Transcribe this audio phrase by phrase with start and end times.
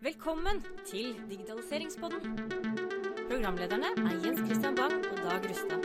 [0.00, 2.38] Velkommen til Digitaliseringspodden.
[3.28, 5.82] Programlederne er Jens Christian Bang og Dag Rustad.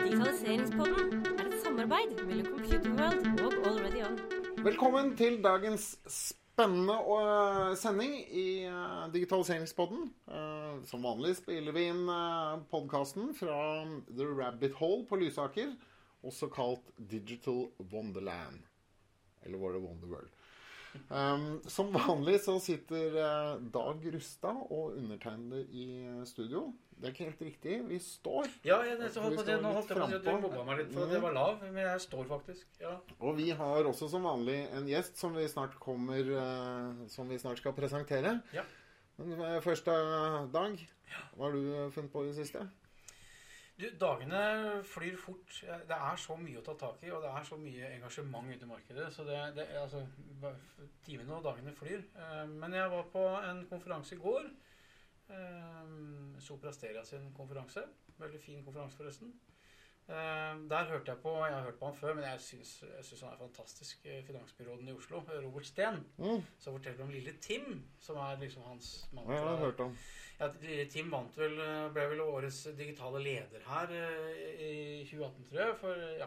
[0.00, 4.18] Digitaliseringspodden er et samarbeid mellom Computer World og Already On.
[4.64, 10.02] Velkommen til dagens spennende øh, sending i øh, Digitaliseringspodden.
[10.26, 12.10] Eh, som vanlig spiller vi inn
[12.74, 15.76] podkasten fra The Rabbit Hole på Lysaker,
[16.26, 18.66] også kalt Digital Wonderland.
[19.46, 20.41] Eller var det Wonderworld?
[21.08, 25.86] Um, som vanlig så sitter uh, Dag Rustad og undertegnede i
[26.28, 26.72] studio.
[27.02, 27.76] Det er ikke helt riktig.
[27.88, 28.46] Vi står.
[28.64, 30.44] Ja, jeg, Vi holdt på, står det, nå holdt jeg på å si at du
[30.44, 31.14] mobba meg litt for Mhm.
[31.16, 32.66] jeg var lav, men jeg står faktisk.
[32.80, 32.92] Ja.
[33.20, 37.38] Og vi har også som vanlig en gjest som vi snart kommer uh, Som vi
[37.42, 38.36] snart skal presentere.
[38.54, 38.62] Ja.
[39.18, 39.90] Men uh, første
[40.52, 40.78] dag,
[41.36, 42.68] hva har du funnet på i det siste?
[43.82, 44.40] Du, dagene
[44.86, 45.56] flyr fort.
[45.88, 48.66] Det er så mye å ta tak i, og det er så mye engasjement ute
[48.66, 49.08] i markedet.
[49.14, 50.04] Så det, det altså,
[51.02, 52.04] timene og dagene flyr.
[52.14, 54.46] Eh, Men jeg var på en konferanse i går.
[55.32, 57.82] Soprasteria Sopra Steria sin konferanse.
[58.18, 59.32] Veldig fin konferanse, forresten.
[60.08, 62.72] Eh, Der hørte jeg på Jeg har hørt på han før, men jeg syns,
[63.22, 64.00] han er fantastisk.
[64.06, 68.62] eh, Finansbyråden i Oslo, Robert Steen, Mm, som forteller om lille Tim, som er liksom
[68.66, 69.24] hans mann.
[69.28, 69.96] Ja, jeg har hørt om?
[70.40, 73.88] Ja, lille Tim vant vel, eh, ble vel årets digitale leder her
[74.58, 75.76] i 2018, tror jeg.
[75.80, 76.26] For ja,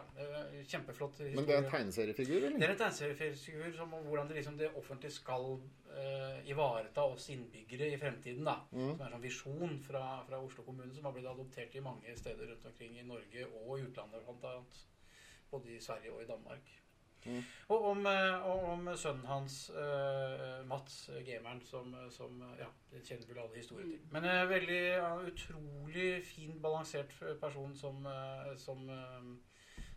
[0.72, 1.34] kjempeflott historie.
[1.36, 4.70] Men det er en tegneseriefigur, Det er en tegneseriefigur som om hvordan det, liksom, det
[4.74, 5.60] offentlige skal
[5.96, 8.44] eh, ivareta oss innbyggere i fremtiden.
[8.44, 8.56] da.
[8.72, 8.90] Mm.
[8.90, 12.16] Som er en sånn visjon fra, fra Oslo kommune som har blitt adoptert i mange
[12.16, 14.82] steder rundt omkring i Norge og i utlandet, blant annet.
[15.50, 16.72] Både i Sverige og i Danmark.
[17.26, 17.42] Mm.
[17.74, 23.26] Og om, eh, og om sønnen hans, uh, Mats, gameren, som, som Ja, det kjenner
[23.26, 24.04] vel alle historier til.
[24.14, 28.06] Men en veldig uh, utrolig fin, balansert person som,
[28.56, 28.86] som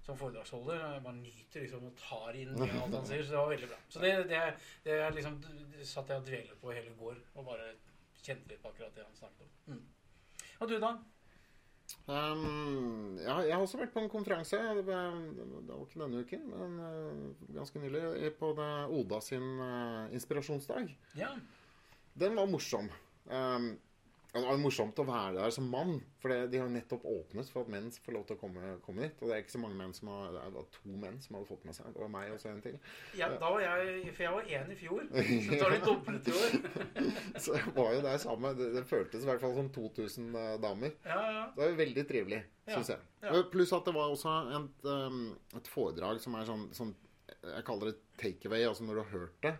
[0.05, 0.79] som foredragsholder.
[0.95, 3.23] Jeg bare nyter liksom og tar inn alt han sier.
[3.23, 3.79] Så det var veldig bra.
[3.89, 4.41] Så det, det,
[4.87, 5.37] det, liksom,
[5.75, 7.71] det satt jeg og dvelet på hele går og bare
[8.19, 9.55] kjente litt på akkurat det han snakket om.
[9.73, 9.87] Mm.
[10.59, 10.97] Og du, da?
[12.05, 14.57] Um, ja, jeg har også vært på en konferanse.
[14.77, 18.01] Det var, det var ikke denne uken, men uh, ganske nylig.
[18.27, 20.91] eh, På det, Oda sin uh, inspirasjonsdag.
[21.17, 21.31] Ja.
[22.19, 22.89] Den var morsom.
[23.25, 23.71] Um,
[24.29, 27.65] det var morsomt å være der som mann, for det, de har nettopp åpnet for
[27.65, 29.23] at menn får lov til å komme, komme dit.
[29.23, 31.49] Og det er ikke så mange menn som har Det var to menn som hadde
[31.49, 31.87] fått med seg.
[31.95, 32.75] Det var meg og så en til.
[33.17, 35.01] ja, da var jeg For jeg var én i fjor.
[35.47, 36.57] Så da de doblet i år.
[37.43, 38.59] Så jeg var jo der sammen.
[38.59, 40.93] Det, det føltes i hvert fall som 2000 uh, damer.
[41.09, 41.43] Ja, ja.
[41.55, 43.07] Det var jo veldig trivelig, syns jeg.
[43.25, 43.41] ja.
[43.49, 45.23] Pluss at det var også et, um,
[45.57, 46.93] et foredrag som er sånn, sånn
[47.33, 48.67] Jeg kaller det takeaway.
[48.69, 49.55] Altså når du har hørt det,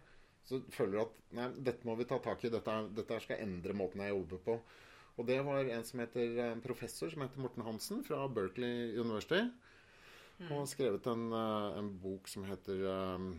[0.50, 2.50] så føler du at Nei, dette må vi ta tak i.
[2.50, 4.56] Dette, dette skal endre måten jeg jobber på.
[5.20, 9.44] Og det var en som heter en professor som heter Morten Hansen fra Berkeley University.
[10.40, 10.48] Mm.
[10.48, 13.34] Og har skrevet en, uh, en bok som heter um,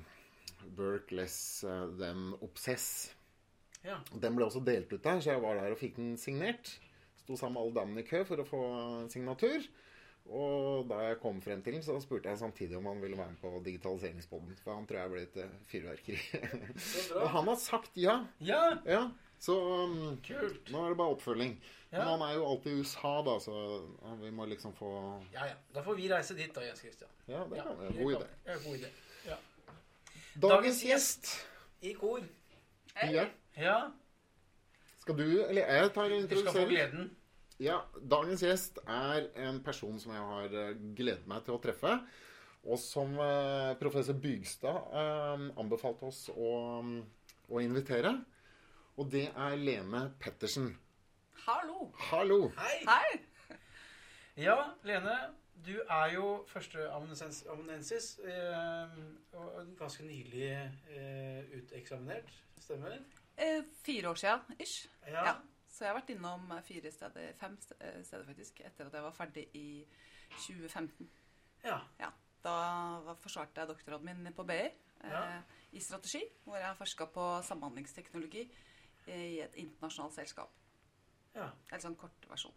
[0.76, 1.64] 'Work Less
[1.98, 3.10] Than Obsess'.
[3.82, 3.96] ja.
[4.12, 6.76] Den ble også delt ut der, så jeg var der og fikk den signert.
[7.24, 8.62] Sto sammen med alle damene i kø for å få
[9.10, 9.64] signatur.
[10.30, 13.32] Og da jeg kom frem til den, så spurte jeg samtidig om han ville være
[13.32, 14.54] med på digitaliseringspodden.
[14.62, 16.20] For han tror jeg ble et eh, fyrverkeri.
[17.22, 18.20] Og han har sagt ja.
[18.38, 19.02] Ja, ja.
[19.40, 20.68] Så um, kult.
[20.70, 21.54] nå er det bare oppfølging.
[21.90, 21.98] Ja.
[21.98, 23.54] Men han er jo alltid i USA, da, så
[24.20, 24.90] vi må liksom få
[25.32, 25.56] Ja, ja.
[25.74, 27.10] Da får vi reise dit, da, Jens Christian.
[27.26, 27.94] Ja, det kan være.
[27.96, 28.28] God idé.
[28.46, 28.90] Ja, god idé.
[29.26, 29.38] Ja.
[30.44, 31.32] Dagens gjest.
[31.80, 32.20] I kor.
[33.02, 33.24] Ja.
[33.56, 33.78] Ja.
[35.00, 37.10] Skal du, eller jeg tar og Du skal få gleden.
[37.60, 41.92] Ja, dagens gjest er en person som jeg har eh, gledet meg til å treffe.
[42.64, 46.54] Og som eh, professor Bygstad eh, anbefalte oss å,
[47.52, 48.14] å invitere.
[48.96, 50.70] Og det er Lene Pettersen.
[51.44, 51.90] Hallo.
[52.08, 52.40] Hallo!
[52.56, 52.80] Hei!
[52.88, 53.58] Hei.
[54.40, 54.56] Ja,
[54.88, 55.18] Lene.
[55.60, 58.98] Du er jo førsteamanuensis eh,
[59.36, 62.32] og ganske nylig eh, uteksaminert.
[62.56, 62.96] Stemmer?
[63.36, 64.86] Eh, fire år siden, ish.
[65.04, 65.26] Ja.
[65.28, 65.34] Ja.
[65.80, 69.04] Så jeg har vært innom eh, fire steder, fem eh, steder faktisk, etter at jeg
[69.06, 69.68] var ferdig i
[70.34, 71.06] 2015.
[72.02, 72.10] ja.
[72.44, 74.74] Da forsvarte jeg doktorgraden min på BI eh,
[75.08, 75.40] Ja.
[75.72, 78.44] i strategi, hvor jeg har forska på samhandlingsteknologi
[79.06, 80.52] eh, i et internasjonalt selskap.
[81.36, 81.46] Ja.
[81.70, 82.54] Eller sånn kort versjon.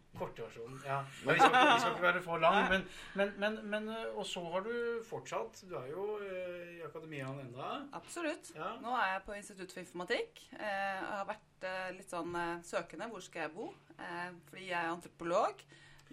[0.82, 0.96] Ja.
[0.96, 4.26] ja vi, skal, vi skal ikke være for lang, men, men, men, men eh, Og
[4.26, 4.74] så har du
[5.06, 7.68] fortsatt Du er jo eh, i akademiaen enda.
[7.94, 8.50] Absolutt.
[8.56, 8.72] Ja.
[8.82, 10.42] Nå er jeg på Institutt for informatikk.
[10.58, 13.08] Eh, jeg har vært eh, litt sånn eh, søkende.
[13.14, 13.70] Hvor skal jeg bo?
[13.94, 15.64] Eh, fordi jeg er antropolog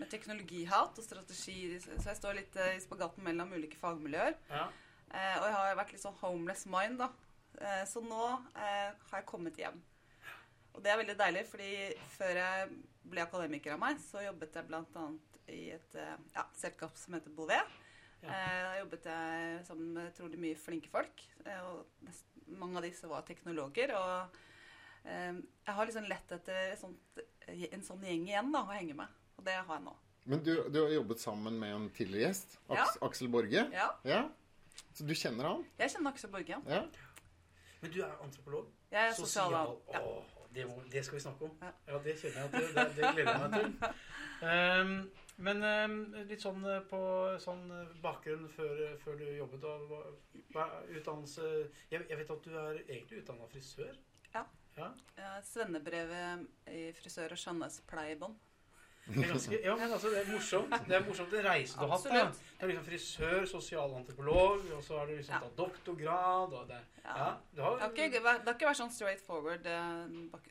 [0.02, 4.38] med teknologihat og strategi, så jeg står litt eh, i spagaten mellom ulike fagmiljøer.
[4.54, 4.68] Ja.
[5.12, 7.10] Eh, og jeg har vært litt sånn homeless mind, da.
[7.60, 8.24] Eh, så nå
[8.56, 9.82] eh, har jeg kommet hjem.
[10.76, 11.70] Og det er veldig deilig, fordi
[12.16, 12.70] før jeg
[13.12, 15.06] ble akademiker av meg, så jobbet jeg bl.a.
[15.52, 17.74] i et eh, ja, selskap som heter Bouvet.
[18.22, 18.30] Ja.
[18.30, 21.24] Eh, Da jobbet jeg sammen med trolig mye flinke folk.
[21.46, 23.92] eh, Og mange av disse var teknologer.
[23.98, 24.38] Og
[25.06, 25.34] eh,
[25.68, 29.08] Jeg har liksom lett etter sånt, en sånn gjeng igjen da, å henge med.
[29.38, 29.96] Og det har jeg nå.
[30.32, 32.86] Men du, du har jobbet sammen med en tidligere gjest, Ja.
[33.02, 33.68] Aksel Borge.
[33.74, 34.28] Ja, Ja.
[34.96, 35.66] Så du kjenner han?
[35.80, 36.58] jeg kjenner Aksel Borge.
[36.68, 36.84] Ja.
[37.82, 38.70] Men du er antropolog?
[38.92, 39.74] Jeg er sosial...
[39.92, 40.02] Ja.
[40.56, 41.58] Det, må, det skal vi snakke om.
[41.62, 41.98] Ja.
[42.04, 43.68] Det kjenner jeg at Det, det gleder jeg meg til.
[44.42, 44.94] Um,
[45.46, 45.98] men um,
[46.30, 47.02] litt sånn eh, på
[47.42, 49.94] sånn eh, bakgrunn før, før du jobbet og
[50.92, 51.48] utdannelse
[51.90, 53.96] jeg, jeg vet at du er egentlig utdanna frisør?
[54.36, 54.44] Ja.
[54.78, 54.92] ja.
[55.18, 58.51] Eh, Svennebrevet i frisør- og er
[59.14, 60.76] ganske, ja, men altså, det er morsomt.
[60.88, 62.04] Det er morsomt den reisen du har hatt.
[62.62, 65.40] Det er liksom frisør, sosialantropolog, og så har du liksom Ja.
[65.40, 66.54] tatt doktorgrad.
[66.54, 67.16] Og det, Ja.
[67.18, 69.78] ja, du har, Det har, ikke, vært- det har ikke vært sånn straight forward, det,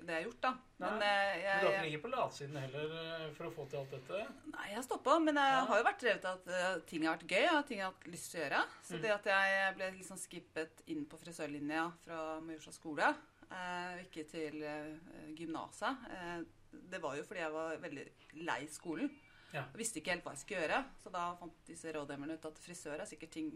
[0.03, 0.53] det jeg har gjort, da.
[0.81, 3.53] Men Nei, eh, men du har ikke jeg, ligget på latsiden heller eh, for å
[3.55, 4.27] få til alt dette?
[4.51, 5.19] nei, jeg har stoppa.
[5.21, 5.65] Men jeg Ja.
[5.67, 7.93] har jo vært drevet av at eh, ting har vært gøy, og ting jeg har
[7.93, 8.63] hatt lyst til å gjøre.
[8.83, 9.03] Så Mm.
[9.03, 13.15] det at jeg ble liksom skippet inn på frisørlinja fra Majorstua skole,
[13.53, 14.97] eh, og ikke til eh,
[15.37, 16.43] gymnaset, eh,
[16.73, 18.07] det var jo fordi jeg var veldig
[18.47, 19.11] lei skolen.
[19.51, 19.65] Ja.
[19.73, 20.81] Og visste ikke helt hva jeg skulle gjøre.
[21.03, 23.49] Så da fant disse rådgiverne ut at frisør er sikkert ting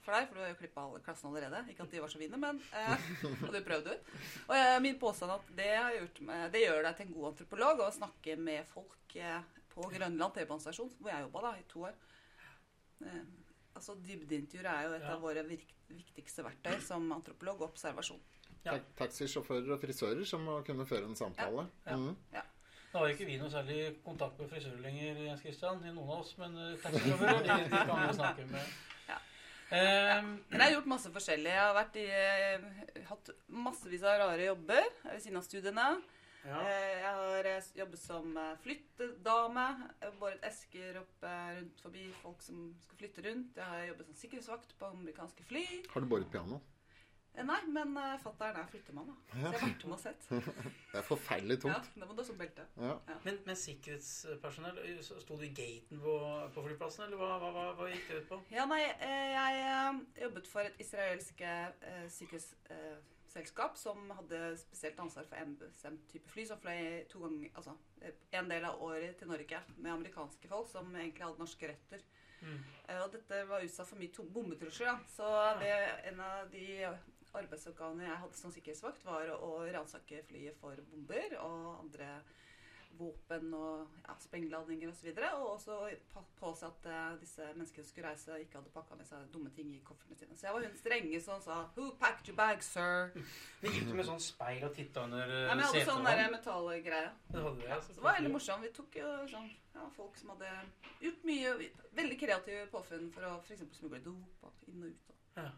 [0.00, 1.64] for deg, for du har jo klippa alle klassen allerede.
[1.72, 3.08] Ikke at de var så fine, men eh,
[3.42, 4.12] og du prøvde ut.
[4.46, 7.16] Og eh, min påstand er at det, har gjort meg, det gjør deg til en
[7.16, 9.42] god antropolog å snakke med folk eh,
[9.74, 11.98] på Grønland T-banestasjon, hvor jeg jobba i to år.
[13.04, 13.20] Eh,
[13.74, 15.16] altså Dybdeintervjuer er jo et Ja.
[15.16, 18.22] av våre virk, viktigste verktøy som antropolog og observasjon.
[18.64, 18.78] Ja.
[18.98, 21.66] Taxisjåfører og frisører som må kunne føre en samtale.
[21.86, 21.96] Ja.
[21.96, 22.16] Mm.
[22.90, 26.22] Nå har ikke vi noe særlig kontakt med frisører lenger, Jens Christian, i noen av
[26.24, 28.72] oss, men taxisjåfører de, de kan vi snakke med.
[29.06, 29.18] Ja.
[29.78, 31.52] Ehm, Men jeg har gjort masse forskjellig.
[31.54, 35.84] Jeg har vært i, eh, hatt massevis av rare jobber ved siden av studiene.
[36.42, 36.64] ja.
[36.66, 38.34] Eh, Jeg har eh, jobbet som
[38.64, 39.68] flyttedame.
[40.00, 43.54] Jeg har Båret esker opp rundt forbi folk som skal flytte rundt.
[43.56, 45.64] Jeg har jobbet som sikkerhetsvakt på amerikanske fly.
[45.94, 46.58] Har du båret piano?
[47.34, 49.14] Eh, Nei, men uh, fatter'n er flyttemann, da.
[49.30, 50.26] Så jeg har vært med og sett.
[50.90, 51.92] Det er forferdelig Ja, tungt.
[52.00, 52.66] Da må du også sånn belte.
[52.82, 52.96] Ja.
[53.26, 56.16] Men, men sikkerhetspersonell, eh, sto du i gaten på,
[56.56, 58.40] på flyplassen, eller hva, hva, hva, hva gikk det ut på?
[58.56, 61.40] Ja, nei, eh, jeg eh, jobbet for et israelsk
[62.10, 67.50] sykehusselskap sikkerhetsselskap som hadde spesielt ansvar for en bestemt type fly, som fløy to ganger,
[67.54, 71.70] altså eh, en del av året til Norge med amerikanske folk som egentlig hadde norske
[71.70, 72.02] røtter.
[72.40, 72.58] Mm.
[72.88, 74.90] Eh, Og dette var utsatt for mye bombetrusler.
[74.90, 74.98] da.
[75.14, 75.30] Så
[75.60, 75.72] det,
[76.10, 76.66] en av de
[77.38, 82.14] arbeidsoppgavene jeg hadde som sikkerhetsvakt, var å, ransake flyet for bomber og andre
[82.98, 85.10] våpen og ja, sprengladninger osv.
[85.12, 88.98] Og, så og også påse at eh, disse menneskene som skulle reise, ikke hadde pakka
[88.98, 90.36] med seg dumme ting i koffertene sine.
[90.36, 93.14] Så jeg var hun strenge som sa 'Who packed your bag, sir?'
[93.62, 95.46] Men gikk du med sånn speil og titta under setet?
[95.46, 97.10] Nei, men jeg hadde sånn der metallgreie.
[97.30, 97.70] Det hadde jeg.
[97.70, 98.66] Ja, så det var veldig morsomt.
[98.66, 100.52] Vi tok jo sånn ja, folk som hadde
[101.06, 101.56] gjort mye
[102.02, 103.66] veldig kreative påfunn for å f.eks.
[103.78, 105.12] smugle dop inn og ut.
[105.14, 105.16] Og.
[105.40, 105.50] Ja.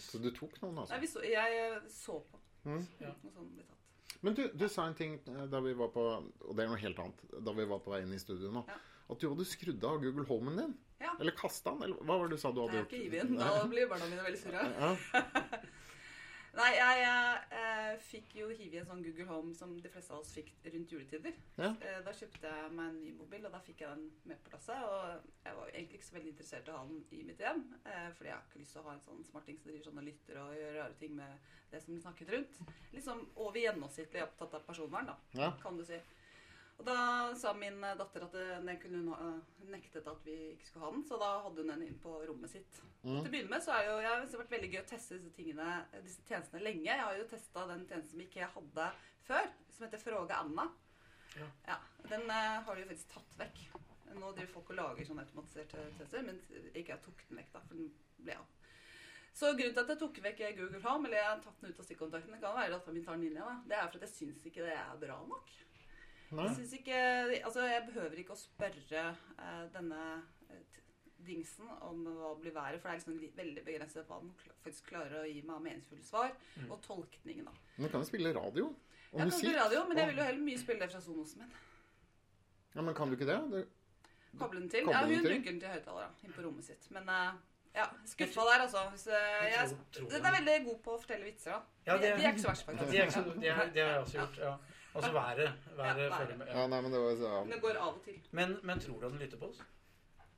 [0.00, 0.96] Så du tok noen, altså?
[0.96, 2.40] Nei, så, jeg så på.
[2.66, 2.82] Mm.
[3.00, 3.12] Ja.
[4.26, 6.80] Men du, du sa en ting eh, da vi var på Og det er noe
[6.80, 7.20] helt annet.
[7.46, 8.64] Da vi var på vei inn i studio nå.
[8.66, 8.78] Ja.
[9.12, 10.72] At du hadde skrudd av Google Homen din.
[10.98, 11.12] Ja.
[11.20, 11.86] Eller kasta den.
[11.86, 12.96] Eller hva var det du sa du hadde gjort?
[12.96, 13.38] Jeg har ikke gitt inn.
[13.38, 14.62] Da blir barna mine veldig surre.
[16.56, 17.00] Nei, jeg
[17.52, 20.54] eh, fikk jo hive i en sånn Google Home som de fleste av oss fikk
[20.72, 21.34] rundt juletider.
[21.60, 21.68] Ja.
[21.84, 24.54] Eh, da kjøpte jeg meg en ny mobil, og da fikk jeg den med på
[24.54, 24.80] plasset.
[24.88, 27.60] Og jeg var egentlig ikke så veldig interessert i å ha den i mitt hjem,
[27.84, 30.00] eh, fordi jeg har ikke lyst til å ha en sånn smarting som driver sånn
[30.00, 32.62] og lytter og gjør rare ting med det som blir snakket rundt.
[32.96, 35.52] Liksom over gjennomsnittlig opptatt av personvern, da, Ja.
[35.62, 36.00] kan du si.
[36.76, 36.96] Og da
[37.40, 41.04] sa min eh, datter at den kunne hun nektet at vi ikke skulle ha den,
[41.08, 42.80] så da hadde hun den inn på rommet sitt.
[43.02, 43.20] Mm.
[43.20, 45.36] Til å begynne med så er jo, jeg har vært veldig gøy å teste disse
[45.38, 45.70] tingene,
[46.04, 46.88] disse tjenestene lenge.
[46.90, 48.90] Jeg har jo testa den tjenesten som ikke jeg hadde
[49.26, 50.68] før, som heter Fråge Anna.
[51.66, 51.80] Ja.
[52.10, 53.64] Den eh, har de jo faktisk tatt vekk.
[54.16, 56.38] Nå driver folk og lager sånne automatiserte tjenester, men
[56.72, 57.90] ikke jeg tok den vekk, da, for den
[58.22, 58.52] ble av.
[59.36, 61.80] Så grunnen til at jeg tok vekk Google Home, eller jeg har tatt den ut
[61.82, 64.06] av stikkontakten, det kan være at min tar den inn igjen, det er for at
[64.06, 65.50] jeg syns ikke det er bra nok.
[66.32, 66.96] Jeg synes ikke,
[67.44, 69.02] altså jeg behøver ikke å spørre
[69.38, 70.00] eh, denne
[70.50, 70.80] eh,
[71.26, 75.22] dingsen om hva blir været, for det er liksom veldig begrenset hva den faktisk klarer
[75.22, 76.70] å gi meg av meningsfulle svar, Mm.
[76.72, 77.52] og tolkningen da.
[77.78, 78.66] Men kan jo spille radio.
[78.66, 78.76] Og
[79.12, 79.38] Jeg kan musikk.
[79.46, 81.52] spille radio, men jeg vil jo heller mye spille det fra Sonosen min.
[82.74, 83.40] Ja, men kan du ikke det?
[83.52, 83.66] det
[84.38, 84.84] Koble den til.
[84.84, 85.30] Koble Ja, hun til.
[85.30, 86.90] bruker den til høyttalere inn på rommet sitt.
[86.90, 87.32] Men uh,
[87.74, 88.82] ja, skuffa der, altså.
[88.90, 91.62] Hvis, Jeg jeg, tror- tror den er veldig god på å fortelle vitser, da.
[91.86, 92.94] Ja, de, det- de er ikke så verst, faktisk.
[92.94, 94.36] Er er, det har jeg også gjort.
[94.38, 94.56] ja.
[94.96, 95.52] Altså været.
[95.76, 96.14] været Ja, været.
[96.20, 96.46] følger med.
[96.46, 96.58] Ja.
[96.60, 98.20] Ja, nei, men det var så Men det går av og til.
[98.30, 99.62] Men, men tror du at den lytter på oss?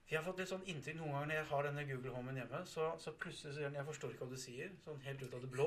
[0.08, 2.60] Jeg har fått litt sånn inntrykk noen ganger når jeg har denne Google Homen hjemme,
[2.66, 5.40] så, så plutselig sier den 'Jeg forstår ikke hva du sier', sånn helt ut av
[5.42, 5.66] det blå.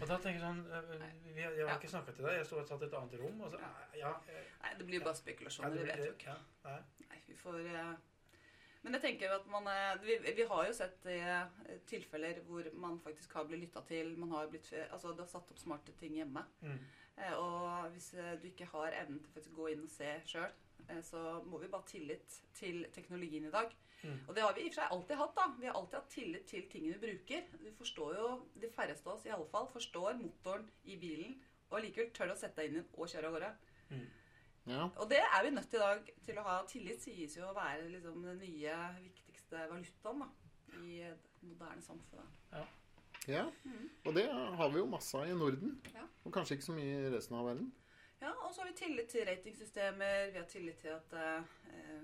[0.00, 0.92] Og da tenker jeg sånn øh,
[1.24, 3.40] vi, Jeg har ikke snakka til deg, jeg sto og satt i et annet rom,
[3.40, 4.12] og så Ja, ja,
[4.62, 5.70] Nei, det blir jo bare spekulasjoner.
[5.70, 6.36] det det blir vet du jo ikke.
[6.36, 7.08] Ja, nei.
[7.10, 7.94] Nei, vi får eh,
[8.82, 11.42] Men jeg tenker at man eh, vi, vi har jo sett eh,
[11.86, 14.14] tilfeller hvor man faktisk har blitt lytta til.
[14.18, 16.46] Man har blitt, altså det har satt opp smarte ting hjemme.
[16.62, 16.78] Mm.
[17.18, 20.10] Eh, og hvis eh, du ikke har evnen til faktisk å gå inn og se
[20.28, 20.50] sjøl,
[20.86, 23.74] eh, så må vi bare ha tillit til teknologien i dag.
[24.02, 24.20] Mm.
[24.28, 25.34] Og det har vi i og for seg alltid hatt.
[25.36, 25.46] da.
[25.58, 27.48] Vi har alltid hatt tillit til tingene vi bruker.
[27.64, 28.28] Vi forstår jo,
[28.62, 31.34] De færreste av oss i alle fall forstår motoren i bilen
[31.68, 33.50] og likevel tør å sette deg inn i den og kjøre av gårde.
[34.68, 34.84] Ja.
[35.00, 36.56] Og det er vi nødt til i dag til å ha.
[36.68, 40.28] Tillit sies jo å være liksom den nye, viktigste valutaen da,
[40.84, 42.38] i det moderne samfunnet.
[42.52, 42.64] ja.
[44.06, 45.80] Og det har vi jo masse av i Norden.
[45.94, 46.04] Ja.
[46.24, 47.72] Og kanskje ikke så mye i resten av verden.
[48.20, 50.30] Ja, og så har vi tillit til ratingsystemer.
[50.32, 52.00] Vi har tillit til at, eh,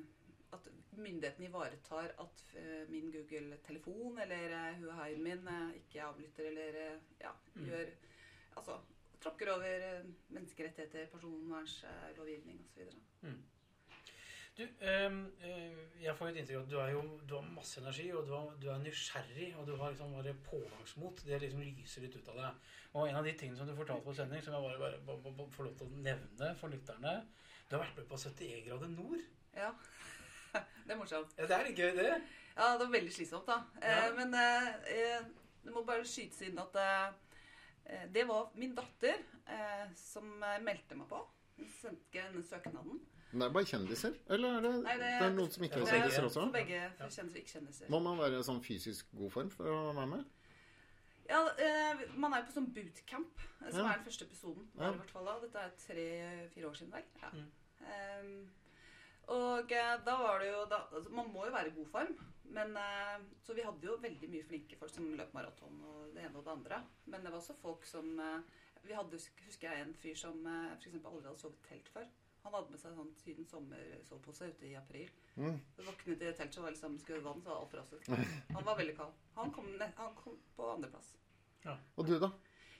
[0.52, 6.80] at myndighetene ivaretar at eh, min Google-telefon eller eh, Huawei min eh, ikke avlytter eller
[6.88, 7.66] eh, ja, Mm.
[7.70, 7.90] gjør
[8.56, 8.76] Altså
[9.20, 12.92] tråkker over eh, menneskerettigheter, personvernslovgivning osv.
[14.54, 15.14] Du, eh,
[15.98, 18.30] jeg får et inntrykk av at du, er jo, du har masse energi, og du,
[18.36, 21.24] har, du er nysgjerrig, og du har liksom bare pågangsmot.
[21.26, 22.68] Det liksom lyser litt ut av deg.
[22.94, 25.32] Og en av de tingene som du fortalte på sending, som jeg bare, bare, bare,
[25.40, 27.14] bare får lov til å nevne for lytterne
[27.66, 29.24] Du har vært med på 71 grader nord.
[29.58, 29.72] Ja.
[30.86, 31.34] det er morsomt.
[31.40, 32.12] Ja, det er litt gøy, det.
[32.54, 33.58] Ja, det var veldig slitsomt, da.
[33.82, 34.12] Eh, Ja.
[34.20, 35.24] men eh, eh,
[35.64, 39.18] det må bare skytes inn at eh, det var min datter
[39.98, 40.30] som
[40.64, 41.18] meldte meg på.
[41.58, 43.02] Hun sendte denne søknaden.
[43.34, 44.14] Men det er bare kjendiser?
[44.30, 46.42] Eller er det, Nei, det- det er noen som ikke er er kjendiser også?
[46.46, 47.88] For begge for kjendiser og ikke-kjendiser.
[47.90, 50.24] Må man være i sånn fysisk god form for å være med?
[51.28, 53.92] Ja, eh, man er jo på sånn bootcamp, eh, som Ja.
[53.92, 54.68] er den første episoden.
[54.78, 54.92] Ja.
[54.92, 55.38] i hvert fall da.
[55.40, 57.02] Dette er tre-fire år siden, vel.
[57.22, 57.30] Ja.
[57.30, 57.50] Mm.
[57.84, 58.50] Um,
[59.28, 62.16] og eh, da var det jo da, altså, Man må jo være i god form.
[62.44, 66.22] Men, eh, så vi hadde jo veldig mye flinke folk som løp maraton og det
[66.24, 66.82] ene og det andre.
[67.06, 68.40] Men det var også folk som eh,
[68.86, 72.06] Vi hadde, husker jeg, en fyr som eh, for eksempel aldri hadde sovet telt før.
[72.44, 75.08] Han hadde med seg sånn Syden sommersovepose ute i april.
[75.40, 75.56] Mm.
[75.80, 78.08] Våknet i teltet og var liksom skulle vann, så var alt frosset.
[78.56, 79.14] Han var veldig kald.
[79.38, 81.14] Han kom, ne- han kom på andreplass.
[81.96, 82.28] Og du, da?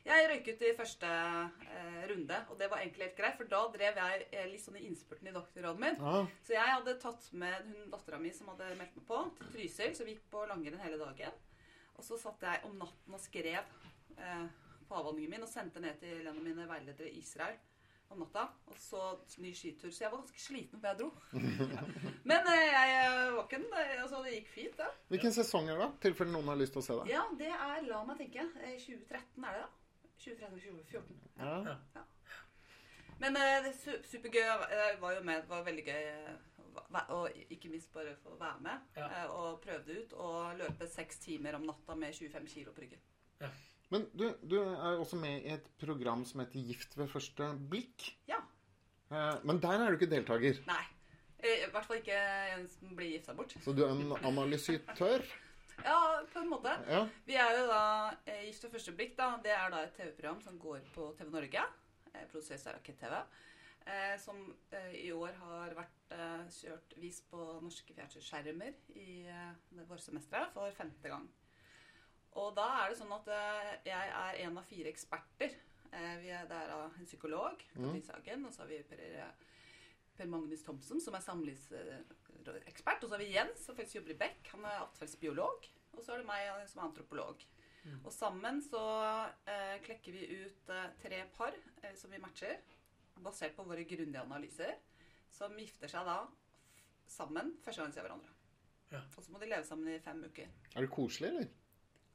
[0.04, 3.38] Jeg røyk ut i første eh, runde, og det var egentlig helt greit.
[3.38, 5.97] For da drev jeg eh, litt sånn i innspurten i doktorgraden min.
[5.97, 6.18] Ja.
[6.44, 9.94] Så jeg hadde tatt med hun dattera mi som hadde meldt meg på, til Trysil.
[9.97, 11.40] Så vi gikk på langrenn hele dagen.
[11.97, 13.62] Og så satt jeg om natten og skrev
[14.21, 14.44] eh,
[14.85, 17.56] på avhandlingen min og sendte ned til en av mine veiledere i Israel
[18.11, 18.45] om natta.
[18.71, 19.01] Og så
[19.43, 19.91] ny skitur.
[19.91, 21.09] Så jeg var ganske sliten før jeg dro.
[22.31, 24.91] Men eh, jeg var ikke den Altså, det gikk fint, det.
[25.15, 25.91] Hvilken sesong er det, da?
[26.09, 27.07] tilfelle noen har lyst til å se det?
[27.15, 29.71] Ja, det er, la meg tenke, eh, 2013 er det da.
[30.25, 31.23] 2013-2014.
[31.39, 31.77] Ja.
[33.21, 34.43] Men eh, det er supergøy.
[34.75, 35.43] Jeg var jo med.
[35.45, 36.05] Det var veldig gøy.
[36.11, 38.87] eh, Og ikke minst bare få være med.
[38.97, 39.09] Ja.
[39.23, 40.13] eh, Og prøve det ut.
[40.19, 43.03] Og løpe seks timer om natta med 25 kilo på ryggen.
[43.93, 48.09] Men du, du er også med i et program som heter Gift ved første blikk.
[48.31, 48.41] Ja.
[49.12, 50.61] Eh, Men der er du ikke deltaker.
[50.67, 50.83] Nei.
[51.45, 52.17] Eh, I hvert fall ikke
[52.57, 53.55] en som blir gifta bort.
[53.62, 55.25] Så du er en analysitør.
[55.85, 55.97] Ja,
[56.31, 56.71] på en måte.
[56.87, 57.00] Ja.
[57.26, 57.79] Vi er jo da
[58.31, 59.17] eh, Gift ved første blikk.
[59.19, 61.64] da, Det er da et TV-program som går på TV Norge.
[62.31, 63.17] Produseres av Rakett TV.
[63.91, 64.38] Eh, som
[64.71, 70.55] eh, i år har vært eh, kjørt vist på norske fjernsynsskjermer i eh, det vårsemesteret
[70.55, 71.26] for femte gang.
[72.41, 75.55] Og da er det sånn at eh, jeg er en av fire eksperter.
[75.95, 79.05] Eh, vi er, det er en psykolog, Katrin Sagen, og så har vi Per,
[80.19, 83.05] per Magnus Thomsen, som er samlivsekspert.
[83.05, 84.53] Og så har vi Jens, som faktisk jobber i Beck.
[84.57, 85.71] Han er atferdsbiolog.
[85.95, 87.45] Og så er det meg som er antropolog.
[88.05, 88.83] Og sammen så
[89.50, 92.57] eh, klekker vi ut eh, tre par eh, som vi matcher,
[93.25, 94.79] basert på våre grundige analyser,
[95.33, 96.23] som gifter seg da
[97.11, 98.33] sammen første gang de ser hverandre.
[98.95, 99.03] Ja.
[99.05, 100.49] Og så må de leve sammen i fem uker.
[100.73, 101.53] Er det koselig, eller?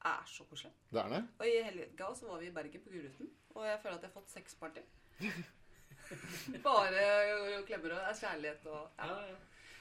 [0.05, 0.71] Er så koselig.
[0.93, 1.21] Det er det?
[1.39, 4.09] Og i helga så var vi i Bergen på Gullruten, og jeg føler at jeg
[4.13, 4.83] har fått sexparty.
[6.63, 7.05] Bare
[7.67, 9.05] klemmer og kjærlighet og ja.
[9.09, 9.37] Ja, ja.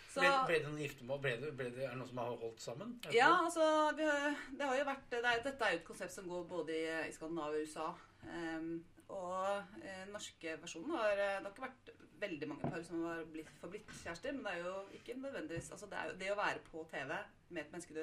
[0.08, 1.18] Så, Ble, ble det noen giftermål?
[1.22, 2.94] Ble det, ble det, er det noen som har holdt sammen?
[3.12, 3.64] Ja, altså
[3.98, 6.46] vi, har- det har jo vært det er, Dette er jo et konsept som går
[6.48, 7.88] både i, i Skandinavia og USA.
[8.24, 8.70] Um,
[9.08, 9.44] og
[9.84, 13.20] eh, den norske versjonen har eh, Det har ikke vært veldig mange par som har
[13.30, 16.38] blitt, forblitt kjærester, men det er jo ikke nødvendigvis altså det, er jo, det å
[16.40, 18.02] være på TV med et menneske du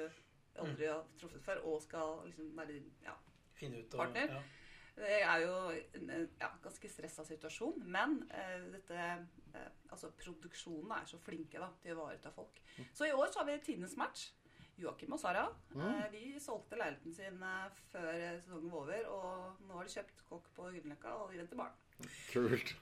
[0.62, 4.32] aldri har truffet før, og skal liksom være ja, og, Partner?
[4.36, 4.44] Ja.
[4.96, 5.56] Det er jo
[5.98, 11.68] en ja, ganske stressa situasjon, men eh, dette eh, Altså, produksjonen er så flinke da,
[11.80, 12.58] til å ivareta folk.
[12.92, 14.26] Så i år så har vi tidenes match.
[14.76, 19.62] Joakim og Sara eh, de solgte leiligheten sin eh, før eh, sesongen var over, og
[19.68, 21.78] nå har de kjøpt kokk på Grünerløkka, og de venter barn.
[22.28, 22.74] Kult.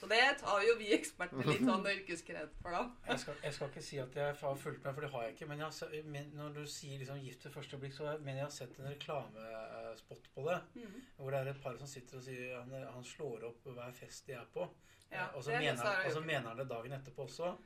[0.00, 2.82] Så det tar jo vi eksperter litt sånn yrkeskred for, da.
[3.10, 5.34] Jeg skal, jeg skal ikke si at jeg har fulgt med, for det har jeg
[5.34, 5.48] ikke.
[5.50, 8.46] Men, jeg, har men når du sier liksom 'gift ved første blikk', så mener jeg
[8.46, 10.58] har sett en reklamespot på det.
[10.74, 10.94] Mm.
[11.18, 14.26] Hvor det er et par som sitter og sier han, han slår opp hver fest
[14.26, 14.68] de er på.
[15.10, 17.56] Ja, Eh, og så er mener, han- og så mener han det dagen etterpå også.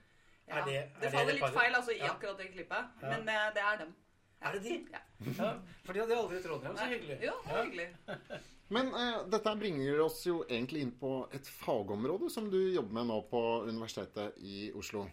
[0.48, 2.12] Ja, Er det- er det faller det litt feil altså, i Ja.
[2.14, 3.08] akkurat det klippet, Ja.
[3.10, 3.94] men eh, det er dem.
[4.42, 4.86] Er det de?
[4.92, 4.98] Ja.
[5.38, 5.52] Ja,
[5.84, 6.76] for de hadde aldri trodd dem.
[6.76, 7.18] Så hyggelig.
[7.22, 7.88] Jo, det var hyggelig.
[8.72, 13.10] Men eh, dette bringer oss jo egentlig inn på et fagområde som du jobber med
[13.10, 15.04] nå på Universitetet i Oslo.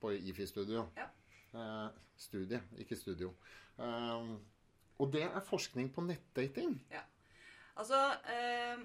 [0.00, 0.86] På IFI-studio.
[0.96, 1.08] Ja.
[1.54, 3.34] Eh, studie, ikke studio.
[3.78, 4.34] Eh,
[5.02, 6.78] og det er forskning på nettdating.
[6.92, 7.02] Ja.
[7.76, 7.98] Altså,
[8.30, 8.84] eh,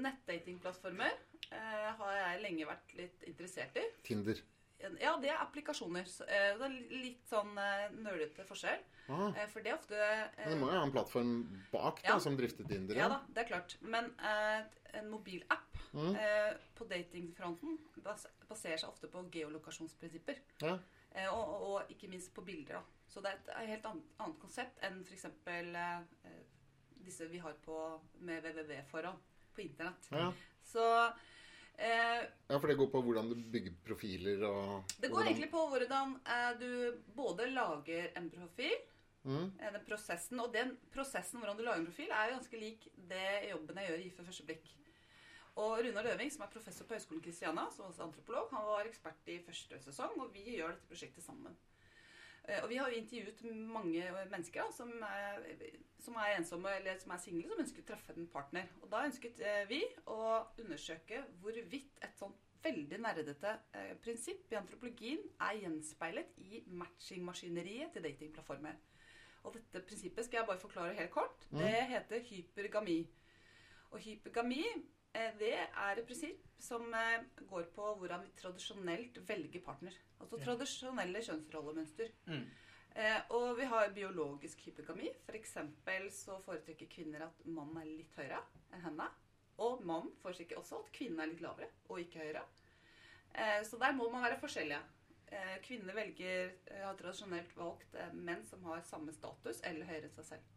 [0.00, 1.12] nettdatingplattformer
[1.50, 3.84] eh, har jeg lenge vært litt interessert i.
[4.06, 4.40] Tinder.
[5.00, 6.04] Ja, det er applikasjoner.
[6.08, 8.80] Så, eh, det er litt sånn eh, nølete forskjell.
[9.10, 11.32] Ah, Eh, for det er ofte men det eh, må jo ha en plattform
[11.72, 12.18] bak da, Ja.
[12.22, 12.94] som drifter Tinder.
[12.96, 13.76] Ja da, det er klart.
[13.82, 14.62] Men eh,
[15.00, 16.14] en mobilapp Mm.
[16.14, 20.36] eh, på datingfronten bas baserer seg ofte på geolokasjonsprinsipper.
[20.62, 20.76] Ja.
[21.12, 22.74] Eh, og, og, ikke minst på bilder.
[22.78, 22.82] da.
[23.10, 25.24] Så det er et helt annet, annet konsept enn f.eks.
[25.46, 25.98] Eh,
[26.30, 26.44] eh,
[27.04, 29.18] disse vi har på, med www foran
[29.56, 30.06] på internett.
[30.12, 30.30] Ja.
[30.62, 30.84] Så
[31.80, 35.50] eh, ja, for det går på hvordan du bygger profiler og det går hvordan- egentlig
[35.50, 36.70] på hvordan eh, du
[37.16, 38.76] både lager en profil
[39.24, 39.46] mm.
[39.60, 42.86] eh, den prosessen, Og den prosessen hvordan du lager en profil, er jo ganske lik
[43.10, 44.76] det jobben jeg gjør i For første blikk.
[45.60, 48.86] Og Runar Løving, som er professor på Høgskolen Kristiania, som også er antropolog, han var
[48.86, 51.56] ekspert i første sesong, og vi gjør dette prosjektet sammen.
[52.48, 55.42] Eh, Og vi har jo intervjuet mange mennesker da, som, er,
[56.00, 58.70] som er ensomme eller som er single, som ønsker å treffe en partner.
[58.82, 60.20] Og da ønsket eh, vi å
[60.62, 68.04] undersøke hvorvidt et sånt veldig nerdete eh, prinsipp i antropologien er gjenspeilet i matchingmaskineriet til
[68.04, 68.76] datingplattformer.
[69.48, 71.46] Og dette prinsippet skal jeg bare forklare helt kort.
[71.48, 72.98] Det heter hypergami.
[73.90, 74.64] Og hypergami
[75.12, 79.94] det er et prinsipp som eh, går på hvordan vi tradisjonelt velger partner.
[80.20, 80.44] Altså Ja.
[80.44, 82.12] tradisjonelle kjønnsrollemønster.
[82.26, 82.44] Mm.
[82.94, 85.10] Eh, og vi har biologisk hypergami.
[85.26, 85.56] F.eks.
[86.12, 89.08] så foretrekker kvinner at mannen er litt høyere enn henne.
[89.58, 92.44] Og mannen foretrekker også at kvinnen er litt lavere og ikke høyere.
[93.34, 94.80] Eh, så der må man være forskjellige.
[95.30, 100.08] Eh, kvinner velger, eh, har tradisjonelt valgt eh, menn som har samme status eller høyere
[100.08, 100.56] enn seg selv.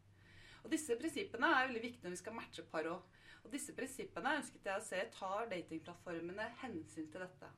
[0.64, 3.13] Og Disse prinsippene er veldig viktige når vi skal matche par òg.
[3.44, 7.50] Og disse prinsippene ønsket jeg å se tar datingplattformene hensyn til dette.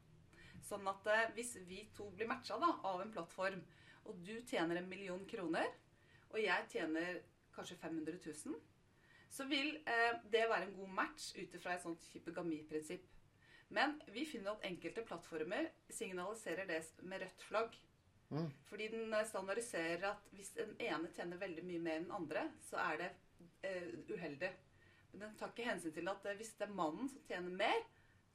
[0.65, 3.61] Sånn at eh, hvis vi to blir matcha da, av en plattform,
[4.05, 5.67] og du tjener en million kroner,
[6.31, 7.21] og jeg tjener
[7.55, 8.57] kanskje 500 000,
[9.35, 13.11] så vil eh, det være en god match ut ifra et sånt hypogamiprinsipp.
[13.75, 17.77] Men vi finner at enkelte plattformer signaliserer det med rødt flagg.
[18.29, 18.49] Mm.
[18.69, 22.47] Fordi den eh, standardiserer at hvis den ene tjener veldig mye mer enn den andre,
[22.69, 23.11] så er det
[23.67, 24.51] eh, uheldig.
[25.15, 27.81] Men den tar ikke hensyn til at eh, hvis det er mannen som tjener mer,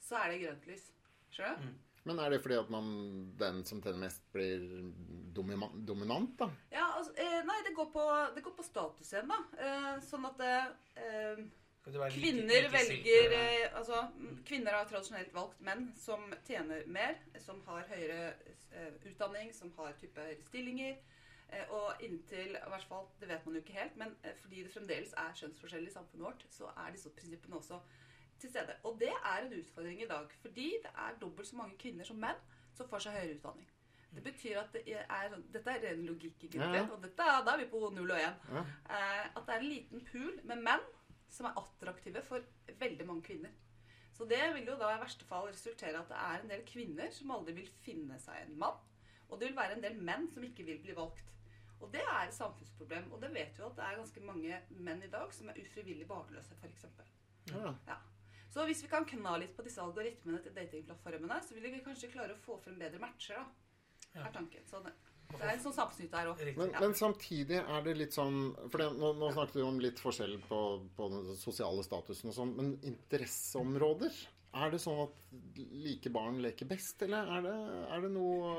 [0.01, 0.91] så er det grønt lys.
[1.31, 1.87] Skjønner du?
[2.09, 2.87] Men er det fordi at man,
[3.39, 4.63] den som tjener mest, blir
[5.37, 6.49] dominant, da?
[6.73, 9.41] Ja, altså, eh, nei, det går på, det går på status igjen, da.
[9.61, 11.43] Eh, sånn at eh,
[11.85, 14.03] Kvinner like velger eh, Altså,
[14.45, 18.35] kvinner har tradisjonelt valgt menn som tjener mer, som har høyere
[18.73, 20.99] eh, utdanning, som har type høyere stillinger.
[21.53, 24.63] Eh, og inntil i hvert fall, Det vet man jo ikke helt, men eh, fordi
[24.63, 27.81] det fremdeles er kjønnsforskjell i samfunnet vårt, så er disse prinsippene også
[28.39, 28.77] til stede.
[28.85, 32.17] Og det er en utfordring i dag, fordi det er dobbelt så mange kvinner som
[32.17, 32.39] menn
[32.75, 33.67] som får seg høyere utdanning.
[34.15, 36.81] Det betyr at det er, Dette er ren logikk, egentlig.
[36.81, 36.87] Ja.
[36.91, 38.39] Og dette, da er vi på null og én.
[38.51, 38.63] Ja.
[38.91, 40.87] Eh, at det er en liten pool med menn
[41.31, 42.47] som er attraktive for
[42.79, 43.51] veldig mange kvinner.
[44.17, 47.11] Så det vil jo da i verste fall resultere at det er en del kvinner
[47.15, 48.81] som aldri vil finne seg en mann.
[49.31, 51.31] Og det vil være en del menn som ikke vil bli valgt.
[51.81, 53.11] Og det er et samfunnsproblem.
[53.15, 56.07] Og det vet vi at det er ganske mange menn i dag som er ufrivillig
[56.09, 56.89] barnløse, f.eks.
[57.51, 57.99] Ja.
[58.51, 62.11] Så hvis vi kan kna litt på disse algoritmene til datingplattformene, så vil vi kanskje
[62.11, 63.47] klare å få frem bedre matcher, da.
[64.11, 64.25] Ja.
[64.27, 64.65] Er tanken.
[64.67, 64.91] Så det,
[65.31, 66.43] det er en sånn samfunnsnytte her òg.
[66.43, 69.79] Men, Men, men samtidig er det litt sånn For det, nå, nå snakket vi om
[69.83, 70.61] litt forskjell på,
[70.97, 74.19] på den sosiale statusen og sånn, men interesseområder?
[74.59, 77.57] Er det sånn at like barn leker best, eller er det,
[77.95, 78.55] er det noe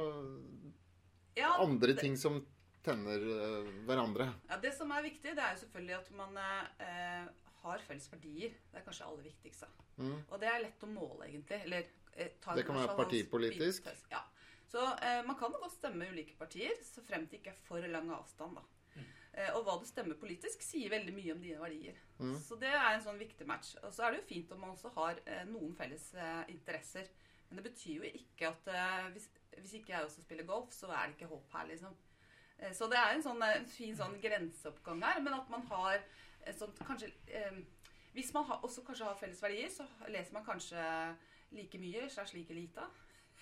[1.36, 2.40] Ja, andre ting som
[2.86, 4.28] tenner eh, hverandre?
[4.50, 7.30] Ja, Det som er viktig, det er jo selvfølgelig at man eh,
[7.62, 8.58] har felles verdier.
[8.72, 9.72] Det er kanskje det aller viktigste.
[10.02, 10.20] Mm.
[10.28, 11.62] Og det er lett å måle, egentlig.
[11.67, 13.89] Eller, eh, Det kan være partipolitisk.
[14.12, 14.24] Ja.
[14.72, 18.12] Så eh, man kan godt stemme ulike partier, så frem til ikke er for lang
[18.15, 18.56] avstand.
[18.60, 18.67] da.
[19.32, 22.00] Eh, og hva du stemmer politisk, sier veldig mye om dine verdier.
[22.20, 22.36] Mm.
[22.44, 23.76] Så det er en sånn viktig match.
[23.86, 27.08] Og så er det jo fint om man også har eh, noen felles eh, interesser.
[27.50, 30.91] Men det betyr jo ikke at eh, hvis, hvis ikke jeg også spiller golf, så
[30.91, 31.96] er det ikke håp her, liksom.
[32.62, 36.00] Eh, Så det er en sånn en fin sånn grenseoppgang her, men at man har
[36.45, 37.62] et sånt kanskje eh,
[38.13, 40.82] Hvis man har, også kanskje har felles verdier, så leser man kanskje
[41.56, 42.84] like mye slags like lite.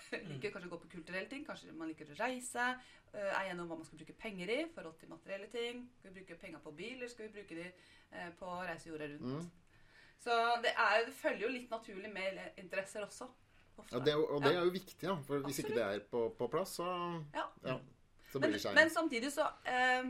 [0.29, 2.67] liker kanskje å gå på kulturelle ting, kanskje man liker å reise.
[3.13, 5.89] eh, Er gjennom hva man skal bruke penger i forhold til materielle ting.
[5.97, 7.65] Skal vi bruke penger på bil, eller skal vi bruke de
[8.11, 9.25] eh, på å reise jorda rundt?
[9.25, 9.49] Mm.
[10.19, 13.27] Så det, er, det følger jo litt naturlig med interesser også.
[13.91, 15.13] Ja, det, og det er jo viktig, ja.
[15.23, 16.87] For hvis ikke det er på, på plass, så,
[17.33, 17.45] Ja.
[17.63, 17.77] ja,
[18.31, 20.09] så Men, blir det men samtidig så eh,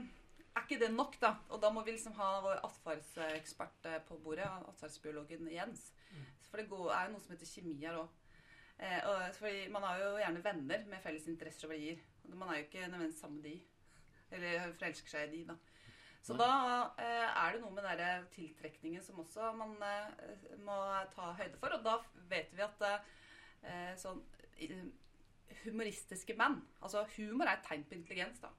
[0.56, 1.34] er ikke det nok, da.
[1.50, 5.92] Og da må vi liksom ha vår atferdsekspert eh, på bordet, atferdsbiologen Jens.
[6.50, 8.20] For det går, er jo noe som heter kjemi her òg.
[8.80, 12.00] Eh, fordi man har jo gjerne venner med felles interesser og verdier.
[12.34, 13.58] Man er jo ikke nødvendigvis sammen med de.
[14.32, 15.58] Eller forelsker seg i de, da.
[16.22, 16.44] Så Nei.
[16.44, 16.56] da
[17.00, 20.78] eh, er det noe med den der tiltrekningen som også man eh, må
[21.16, 21.76] ta høyde for.
[21.78, 21.96] Og da
[22.32, 24.20] vet vi at eh, sånn
[25.64, 28.52] humoristiske menn Altså humor er et tegn på intelligens, da.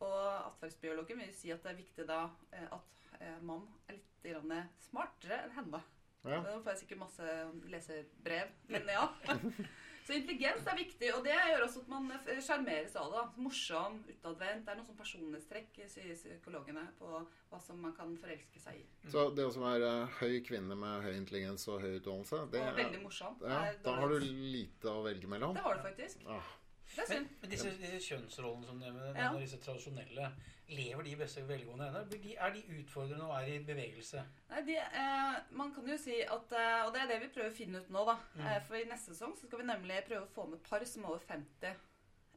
[0.00, 2.22] Og atferdsbiologen vil si at det er viktig da
[2.56, 5.82] eh, at eh, mann er litt grann smartere enn henne.
[6.24, 6.40] Ja.
[6.44, 7.34] Nå får jeg sikkert masse
[7.72, 9.06] leserbrev, men ja.
[10.10, 13.20] Så intelligens er viktig, og det gjør også at man eh, sjarmeres av det.
[13.44, 14.64] Morsom, utadvendt.
[14.66, 17.10] Det er noen sånn personlighetstrekk, sier psykologene, på
[17.50, 18.84] hva som man kan forelske seg i.
[19.12, 22.78] Så det å være høy kvinne med høy intelligens og høy utdannelse, det Og er,
[22.82, 23.44] veldig morsomt.
[23.46, 25.54] ja, er da har du lite å velge mellom.
[25.54, 26.26] Det har du faktisk.
[26.26, 26.50] Ah,
[26.90, 27.28] Det er Men, synd.
[27.40, 29.32] men disse, disse kjønnsrollene som du nevner, Ja.
[29.38, 30.30] disse tradisjonelle,
[30.68, 32.00] lever de i beste velgående ennå?
[32.38, 34.24] Er de utfordrende og er i bevegelse?
[34.50, 37.50] Nei, de, eh, man kan jo si at eh, Og det er det vi prøver
[37.50, 38.16] å finne ut nå, da.
[38.34, 38.46] Mm.
[38.46, 41.04] Eh, for i neste sesong så skal vi nemlig prøve å få med par som
[41.04, 41.76] er over 50.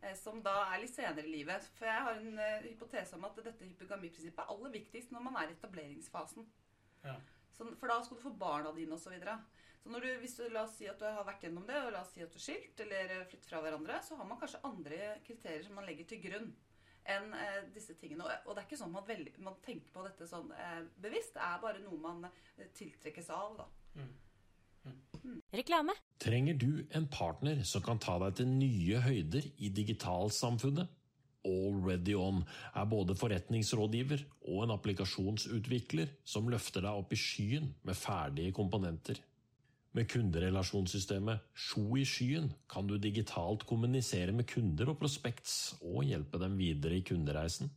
[0.04, 1.64] Eh, som da er litt senere i livet.
[1.78, 5.36] For jeg har en eh, hypotese om at dette hypogamiprinsippet er aller viktigst når man
[5.42, 6.46] er i etableringsfasen.
[7.04, 7.16] Ja.
[7.58, 9.04] Så, for da skal du få barna dine osv.
[9.04, 9.38] Så, videre.
[9.84, 11.92] Så når du, hvis du, la oss si at du har vært gjennom det, og
[11.92, 14.62] la oss si at du er skilt eller flytt fra hverandre, så har man kanskje
[14.64, 16.54] andre kriterier som man legger til grunn
[17.04, 18.24] enn eh, disse tingene.
[18.24, 21.36] Og, og det er ikke sånn man, velger, man tenker på dette sånn eh, bevisst.
[21.36, 23.68] Det er bare noe man eh, tiltrekkes av, da.
[25.54, 25.96] Reklame.
[26.20, 31.00] Trenger du en partner som kan ta deg til nye høyder i digitalsamfunnet?
[31.44, 32.40] Already On
[32.72, 39.20] er både forretningsrådgiver og en applikasjonsutvikler som løfter deg opp i skyen med ferdige komponenter.
[39.94, 46.40] Med kunderelasjonssystemet Sjo i skyen kan du digitalt kommunisere med kunder og prospects og hjelpe
[46.42, 47.70] dem videre i kundereisen.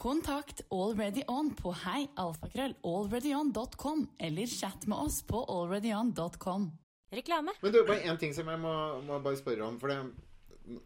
[0.00, 6.72] Kontakt AlreadyOn på heialfakrøll.alreadyon.com eller chat med oss på alreadyon.com.
[7.12, 7.52] Reklame.
[7.60, 9.78] Men du, bare én ting som jeg må, må bare spørre om.
[9.82, 9.98] For det,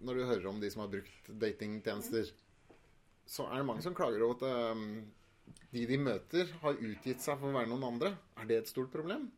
[0.03, 2.27] når du hører om de som har brukt datingtjenester,
[3.23, 4.43] så er det mange som klager over at
[4.75, 5.07] um,
[5.71, 8.11] de de møter, har utgitt seg for å være noen andre.
[8.35, 9.31] Er det et stort problem?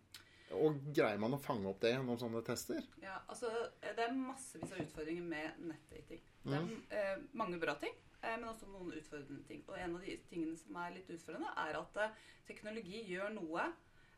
[0.56, 2.84] Og greier man å fange opp det gjennom sånne tester?
[3.02, 3.50] Ja, altså,
[3.82, 6.22] eh, det er massevis av utfordringer med nettdating.
[6.44, 9.64] Det er eh, mange bra ting, eh, men også noen utfordrende ting.
[9.68, 13.66] Og en av de tingene som er litt utfordrende, er at eh, teknologi gjør noe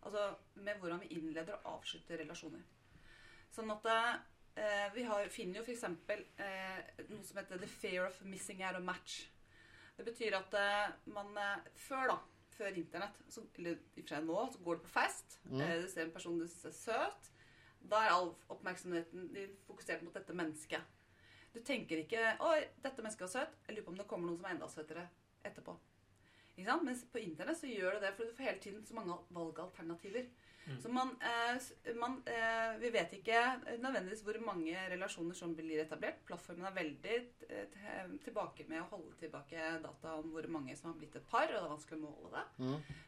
[0.04, 2.62] altså, med hvordan vi innleder og avslutter relasjoner.
[3.50, 5.84] Sånn at eh, vi har, finner jo f.eks.
[6.46, 9.24] Eh, noe som heter 'the fear of missing out of match'.
[9.96, 12.18] Det betyr at eh, man eh, før, da,
[12.60, 15.76] før internett, så, eller i og for seg nå, så går du på fest, eh,
[15.82, 17.30] du ser en person du synes er søt.
[17.90, 20.98] Da er all oppmerksomheten din fokusert mot dette mennesket.
[21.54, 23.56] Du tenker ikke 'Oi, dette mennesket var søt'.
[23.66, 25.08] Jeg lurer på om det kommer noen som er enda søtere
[25.44, 25.74] etterpå.
[26.56, 26.84] Ikke sant?
[26.84, 30.28] Mens på internett så gjør du det, for du får hele tiden så mange valgalternativer.
[30.82, 33.40] Så man, eh, man eh, Vi vet ikke
[33.80, 36.20] nødvendigvis hvor mange relasjoner som blir etablert.
[36.28, 37.16] Plattformen er veldig
[37.48, 41.48] eh, tilbake med å holde tilbake data om hvor mange som har blitt et par,
[41.48, 42.44] og det er vanskelig å måle det.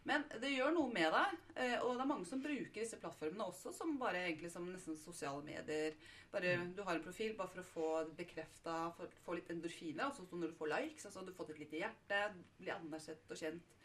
[0.09, 3.47] Men det gjør noe med deg, eh, og det er mange som bruker disse plattformene
[3.53, 5.95] også som bare egentlig som nesten sosiale medier.
[6.33, 10.07] Bare Du har en profil bare for å få bekrefta, få, litt endorfiner.
[10.09, 12.25] Altså når du får likes, altså du får et lite hjerte,
[12.59, 13.79] blir anerkjent og kjent.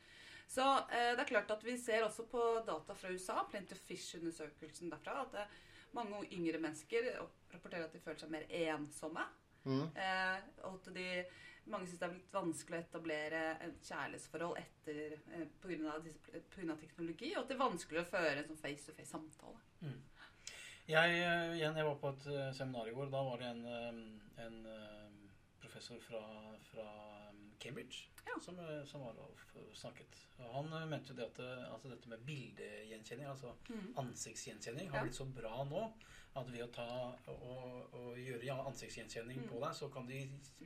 [0.47, 3.81] Så eh, det er klart at vi ser også på data fra USA, Plenty of
[3.88, 5.57] Fish-undersøkelsen derfra, at eh,
[5.97, 7.12] mange yngre mennesker
[7.53, 9.27] rapporterer at de føler seg mer ensomme.
[9.67, 11.07] Eh, og at de,
[11.67, 16.77] mange syns det er blitt vanskelig å etablere et kjærlighetsforhold etter eh, pga.
[16.79, 19.65] teknologi, og at det er vanskelig å føre en sånn face-to-face-samtale.
[20.88, 23.10] Jeg, eh, igjen, jeg var på et eh, seminar i går.
[23.12, 24.55] Da var det en, eh, en
[25.60, 26.21] professor fra,
[26.69, 26.86] fra
[27.60, 28.39] Cambridge Ja.
[28.43, 30.17] som, eh, som var og snakket.
[30.39, 33.54] Og han eh, mente jo det at eh, altså dette med bildegjenkjenning, altså
[33.98, 35.04] ansiktsgjenkjenning, har Ja.
[35.04, 35.84] blitt så bra nå
[36.36, 36.88] at ved å ta
[37.34, 40.20] og, og gjøre ansiktsgjenkjenning ansiktsgjenkjenning på deg, så kan de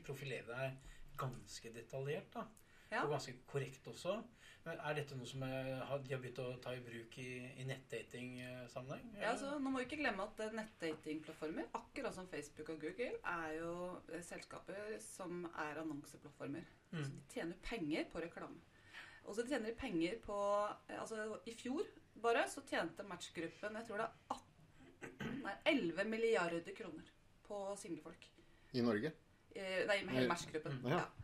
[0.04, 0.78] profilere deg
[1.18, 2.32] ganske detaljert.
[2.34, 2.46] da.
[2.92, 3.06] Ja.
[3.06, 4.20] Og ganske korrekt også.
[4.66, 5.70] Men er dette noe som er,
[6.04, 9.08] de har begynt å ta i bruk i, i nettdating-sammenheng?
[9.18, 13.16] Ja, altså, Nå må vi ikke glemme at eh, nettdatingplattformer, akkurat som Facebook og Google,
[13.32, 13.72] er jo
[14.12, 16.68] eh, selskaper som er annonseplattformer.
[16.92, 18.62] Så de tjener penger på reklame.
[19.26, 20.38] Og så tjener de penger på
[20.90, 21.90] eh, Altså, i fjor
[22.22, 27.10] bare så tjente matchgruppen jeg tror det er 18, nei, 11 milliarder kroner
[27.48, 28.28] på singlefolk.
[28.78, 29.14] I Norge?
[29.56, 30.78] Eh, Nei, med hele matchgruppen.
[30.86, 31.02] Ja.
[31.02, 31.21] Ja.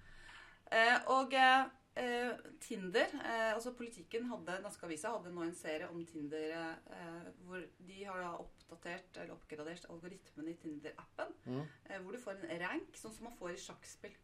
[0.72, 6.02] Eh, og eh, Tinder eh, Altså politikken hadde Norske Avisa hadde nå en serie om
[6.06, 11.36] Tinder eh, hvor de har da oppdatert eller oppgradert algoritmen i Tinder-appen.
[11.46, 11.62] Mm.
[11.86, 14.18] Eh, hvor du får en rank, sånn som man får i sjakkspill.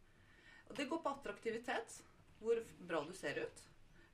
[0.69, 2.01] Og det går på attraktivitet.
[2.43, 3.61] Hvor bra du ser ut.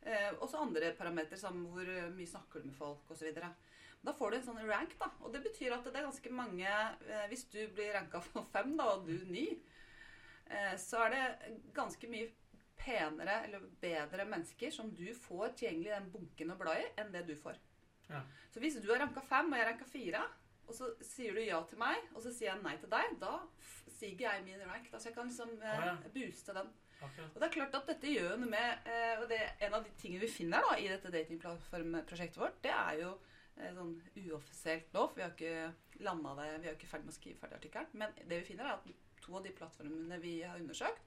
[0.05, 3.31] Eh, også andre parametere, som hvor mye snakker du med folk osv.
[4.05, 5.09] Da får du en sånn rank, da.
[5.25, 8.75] Og det betyr at det er ganske mange eh, Hvis du blir ranka for fem,
[8.79, 9.47] da, og du ni,
[10.81, 12.31] så er det ganske mye
[12.79, 17.11] penere eller bedre mennesker som du får tilgjengelig i den bunken å bla i, enn
[17.13, 17.59] det du får.
[18.09, 18.23] Ja.
[18.49, 20.23] Så hvis du har ranka fem, og jeg ranka fire,
[20.69, 23.35] og så sier du ja til meg, og så sier jeg nei til deg, da
[23.99, 24.91] siger stiger jeg min rank.
[24.91, 26.11] Da, så jeg kan liksom eh, ah, ja.
[26.13, 26.69] booste den.
[26.99, 27.25] Okay.
[27.25, 29.91] Og det er klart at dette gjør noe med eh, og det, En av de
[30.01, 33.13] tingene vi finner da i dette datingplattformprosjektet vårt, det er jo
[33.55, 35.13] eh, sånn uoffisielt lov.
[35.15, 37.93] Vi har ikke landa det, vi er ikke ferdig med å skrive ferdig artikkelen.
[38.03, 41.05] Men det vi finner, er at to av de plattformene vi har undersøkt,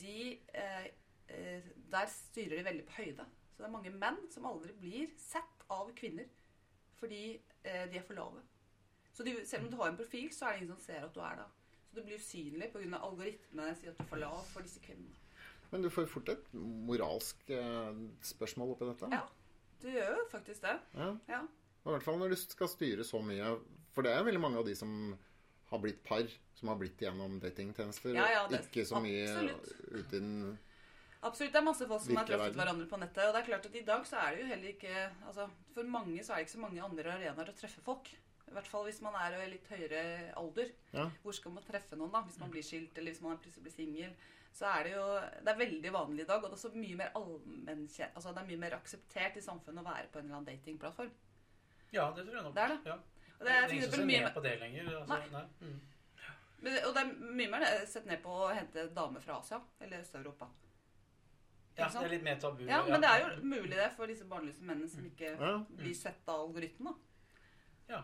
[0.00, 0.90] de eh,
[1.28, 3.24] eh, Der styrer de veldig på høyde.
[3.54, 6.28] Så det er mange menn som aldri blir sett av kvinner
[7.00, 8.42] fordi eh, de er for lave.
[9.16, 11.14] Så de, selv om du har en profil, så er det ingen som ser at
[11.14, 11.46] du er det.
[11.88, 12.98] Så du blir usynlig pga.
[13.00, 15.16] algoritmene sier at du er for lav for disse kvinnene.
[15.70, 17.50] Men du får fort et moralsk
[18.26, 19.08] spørsmål oppi dette.
[19.14, 19.24] Ja.
[19.80, 20.76] Du gjør jo faktisk det.
[20.98, 21.10] Ja.
[21.30, 21.40] Ja.
[21.80, 23.54] I hvert fall når du skal styre så mye.
[23.94, 24.92] For det er veldig mange av de som
[25.70, 26.26] har blitt par,
[26.58, 28.14] som har blitt gjennom datingtjenester.
[28.14, 29.70] Ja, ja, det- ikke så mye absolutt.
[29.92, 30.58] ute i den
[31.22, 31.52] Absolutt.
[31.52, 33.26] Det er masse folk som har truffet hverandre på nettet.
[33.28, 35.82] Og det er klart at i dag så er det jo heller ikke altså, For
[35.84, 38.08] mange så er det ikke så mange andre arenaer å treffe folk.
[38.48, 40.70] I hvert fall hvis man er i litt høyere alder.
[40.92, 41.10] Ja.
[41.22, 42.22] Hvor skal man treffe noen da?
[42.22, 44.14] Hvis man blir skilt, eller hvis man plutselig blir singel.
[44.52, 45.04] Så er det jo
[45.44, 48.42] Det er veldig vanlig i dag, og det er også mye mer allmennkjent Altså det
[48.42, 51.10] er mye mer akseptert i samfunnet å være på en eller annen datingplattform.
[51.92, 52.54] Ja, det tror jeg nok.
[52.54, 52.80] Det er det.
[52.86, 52.96] Ja.
[53.40, 54.88] Og det er for ingen som ser mye ned på det lenger.
[55.00, 55.28] Altså, Nei.
[55.32, 55.44] nei.
[55.60, 55.80] Mm.
[56.62, 59.60] Men, og det er mye mer det- sett ned på å hente damer fra Asia
[59.80, 60.46] eller Øst-Europa.
[61.78, 62.64] Ja, det er litt mer tabu.
[62.68, 65.52] Ja, men det er jo mulig det for disse barnløse mennene som ikke Ja.
[65.78, 66.92] blir sett av algoritmen.
[67.88, 67.94] da.
[67.94, 68.00] Ja.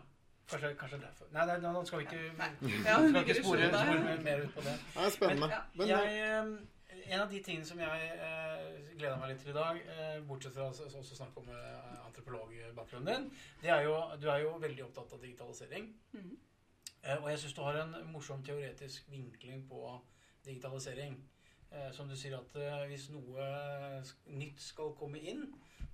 [0.47, 1.25] Kanskje, kanskje derfor.
[1.33, 2.21] Nei, nei, nå skal vi ikke,
[2.85, 4.73] Ja, skal ikke spore, spore mer- ut på det.
[4.95, 5.49] Det er spennende.
[5.49, 5.61] Ja.
[5.75, 6.57] Men jeg, eh,
[7.07, 8.65] en av de tingene som jeg eh,
[8.97, 13.07] gleder meg litt til i dag, eh, bortsett fra å også snakke om eh, antropologbakgrunnen
[13.07, 13.29] din,
[13.61, 15.89] det er jo, du er jo veldig opptatt av digitalisering.
[16.17, 16.35] Mhm.
[17.03, 19.81] Eh, og jeg syns du har en morsom teoretisk vinkling på
[20.45, 21.17] digitalisering.
[21.71, 23.47] Eh, som du sier at eh, hvis noe
[24.31, 25.45] nytt skal komme inn,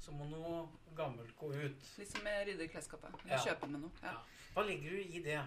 [0.01, 1.87] så må noe gammelt gå ut.
[1.97, 3.15] Liksom jeg rydde i klesskapet.
[3.29, 3.39] Ja.
[3.41, 4.03] kjøpe med noe.
[4.03, 4.17] Ja.
[4.53, 5.39] Hva legger du i det?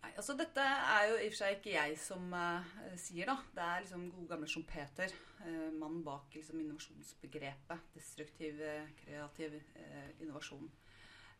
[0.00, 3.36] Nei, altså Dette er jo i og for seg ikke jeg som uh, sier, da.
[3.56, 5.12] Det er liksom gode gamle Schumpeter.
[5.42, 7.90] Uh, mannen bak liksom innovasjonsbegrepet.
[7.96, 10.70] Destruktiv, eh, kreativ uh, innovasjon.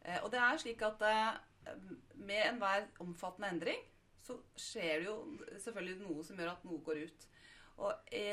[0.04, 1.74] Eh, og det er slik at eh,
[2.14, 3.82] med enhver omfattende endring
[4.24, 5.16] så skjer det jo
[5.58, 7.26] selvfølgelig noe som gjør at noe går ut.
[7.80, 8.24] Og i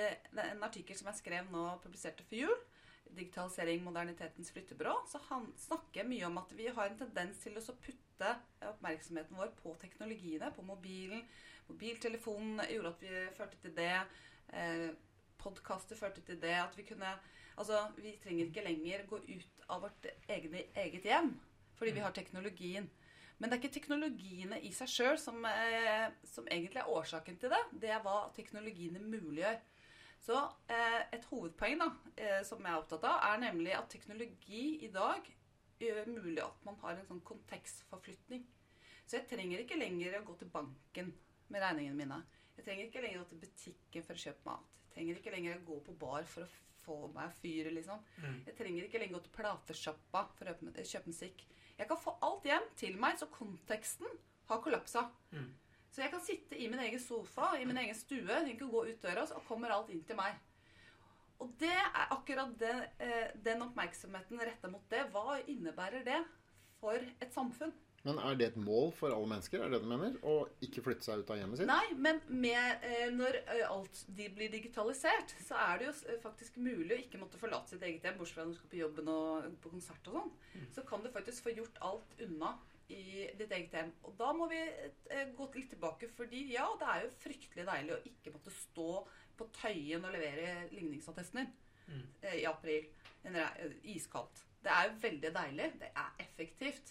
[0.44, 2.56] en artikkel som jeg skrev nå, publiserte for jul,
[3.16, 7.78] 'Digitalisering modernitetens flyttebyrå', så han snakker mye om at vi har en tendens til å
[7.82, 8.34] putte
[8.68, 11.24] oppmerksomheten vår på teknologiene, på mobilen.
[11.68, 13.98] Mobiltelefonen gjorde at vi førte til det.
[14.54, 14.90] Eh,
[15.38, 16.56] Podkaster førte til det.
[16.58, 17.18] At vi kunne
[17.58, 21.32] Altså, vi trenger ikke lenger gå ut av vårt egne, eget hjem
[21.78, 22.90] fordi vi har teknologien.
[23.38, 27.54] Men det er ikke teknologiene i seg sjøl som, eh, som egentlig er årsaken til
[27.54, 27.60] det.
[27.82, 29.60] Det er hva teknologiene muliggjør.
[30.24, 30.38] Så
[30.72, 31.88] eh, et hovedpoeng da,
[32.20, 35.28] eh, som jeg er opptatt av, er nemlig at teknologi i dag
[35.80, 38.46] gjør mulig at man har en sånn kontekstforflytning.
[39.08, 41.14] Så jeg trenger ikke lenger å gå til banken
[41.54, 42.22] med regningene mine.
[42.58, 44.74] Jeg trenger ikke lenger å gå til butikken for å kjøpe mat.
[44.88, 48.02] Jeg trenger ikke lenger å gå på bar for å få meg fyre, liksom.
[48.24, 48.40] Mm.
[48.48, 51.46] Jeg trenger ikke lenger å gå til platesjappa for å kjøpe, kjøpe musikk.
[51.78, 55.06] Jeg kan få alt hjem til meg, så konteksten har kollapsa.
[55.36, 55.52] Mm.
[55.98, 58.84] Så jeg kan sitte i min egen sofa, i min egen stue, trenger ikke gå
[58.86, 60.36] ut døra, så kommer alt inn til meg.
[61.42, 65.08] Og det er akkurat det, eh, den oppmerksomheten retta mot det.
[65.10, 66.20] Hva innebærer det
[66.78, 67.74] for et samfunn?
[68.06, 69.58] Men er det et mål for alle mennesker?
[69.58, 70.22] Er det det du mener?
[70.22, 70.36] Å
[70.70, 71.72] ikke flytte seg ut av hjemmet sitt?
[71.74, 76.62] Nei, men med, eh, når eh, alt de blir digitalisert, så er det jo faktisk
[76.62, 79.14] mulig å ikke måtte forlate sitt eget hjem, bortsett fra når du skal på jobben
[79.18, 80.34] og på konsert og sånn.
[80.78, 82.54] Så kan du faktisk få gjort alt unna
[82.90, 83.92] i ditt eget hjem.
[84.08, 87.96] Og da må vi eh, gå litt tilbake, fordi ja, det er jo fryktelig deilig
[87.98, 88.90] å ikke måtte stå
[89.38, 91.56] på Tøyen og levere ligningsattesten din
[91.88, 92.02] Mm.
[92.22, 92.84] eh, i april.
[93.24, 94.42] Eh, iskaldt.
[94.64, 95.68] Det er jo veldig deilig.
[95.80, 96.90] Det er effektivt.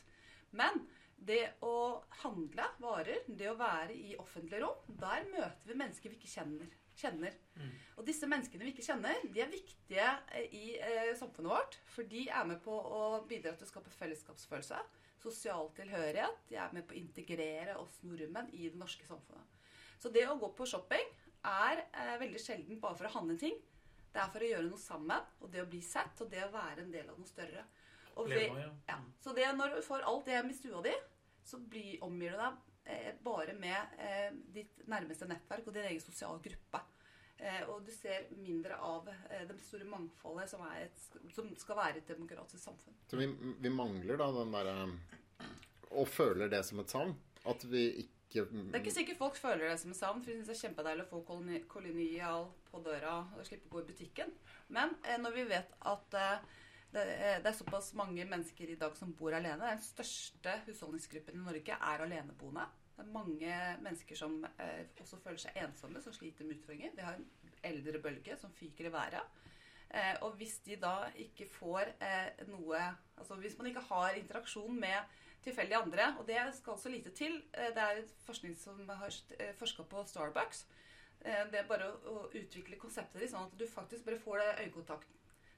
[0.52, 0.86] Men
[1.18, 6.16] det å handle varer, det å være i offentlige rom, der møter vi mennesker vi
[6.16, 6.72] ikke kjenner.
[6.96, 7.34] kjenner.
[7.56, 7.72] Mm.
[7.98, 10.06] Og disse menneskene vi ikke kjenner, de er viktige
[10.48, 11.76] i eh, samfunnet vårt.
[11.92, 14.80] For de er med på å bidra til å skape fellesskapsfølelse,
[15.26, 16.42] sosial tilhørighet.
[16.50, 19.62] De er med på å integrere oss nordmenn i det norske samfunnet.
[19.98, 21.08] Så det å gå på shopping
[21.46, 23.56] er eh, veldig sjelden bare for å handle ting.
[24.12, 26.52] Det er for å gjøre noe sammen, og det å bli sett, og det å
[26.54, 27.66] være en del av noe større.
[28.56, 28.70] Ja.
[28.88, 28.96] ja.
[29.20, 30.94] Så det, når du får alt det hjemme i stua di,
[31.44, 36.00] så blir, omgir du deg eh, bare med eh, ditt nærmeste nettverk og din egen
[36.00, 36.80] sosiale gruppe.
[37.38, 42.00] Eh, og du ser mindre av eh, det store mangfoldet som, et, som skal være
[42.00, 42.96] et demokratisk samfunn.
[43.10, 43.28] Så vi,
[43.60, 44.76] vi mangler da den derre
[45.96, 47.12] Og føler det som et savn.
[47.46, 50.38] At vi ikke Det er ikke sikkert folk føler det som et savn, for de
[50.38, 53.90] syns det er kjempedeilig å få koloni, kolonial på døra og slippe å gå i
[53.92, 54.32] butikken.
[54.72, 56.26] Men eh, når vi vet at det,
[56.96, 61.76] det er såpass mange mennesker i dag som bor alene Den største husholdningsgruppen i Norge
[61.76, 62.64] er aleneboende.
[62.96, 66.94] Det er mange mennesker som eh, også føler seg ensomme, som sliter med utfordringer.
[66.96, 67.26] Vi har en
[67.66, 69.42] eldre bølge som fyker i været.
[69.90, 72.80] Eh, og hvis de da ikke får eh, noe
[73.16, 75.12] Altså hvis man ikke har interaksjon med
[75.44, 79.54] tilfeldige andre, og det skal så lite til eh, Det er forskning som har eh,
[79.56, 80.66] forska på Starbucks.
[81.20, 84.42] Eh, det er bare å, å utvikle konseptet ditt sånn at du faktisk bare får
[84.42, 85.12] det øyekontakt.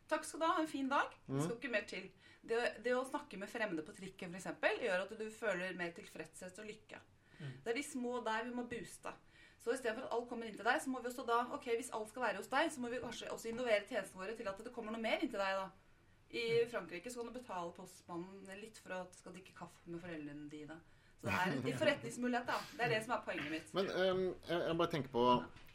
[0.09, 1.13] Takk skal du ha, en fin dag.
[1.27, 2.11] Det skal ikke mer til.
[2.49, 6.61] Det, det å snakke med fremmede på trikken eksempel, gjør at du føler mer tilfredshet
[6.63, 7.01] og lykke.
[7.39, 9.13] Det er de små der vi må booste.
[9.59, 11.91] Så istedenfor at alt kommer inn til deg, så må vi også da ok, Hvis
[11.95, 14.61] alt skal være hos deg, så må vi kanskje også innovere tjenestene våre til at
[14.65, 15.59] det kommer noe mer inn til deg.
[15.59, 15.69] da.
[16.31, 20.01] I Frankrike så kan du betale postmannen litt for at du skal drikke kaffe med
[20.01, 20.77] foreldrene dine.
[21.19, 22.59] Så det er en forretningsmulighet, da.
[22.77, 23.73] Det er det som er poenget mitt.
[23.75, 25.25] Men um, jeg, jeg bare tenker på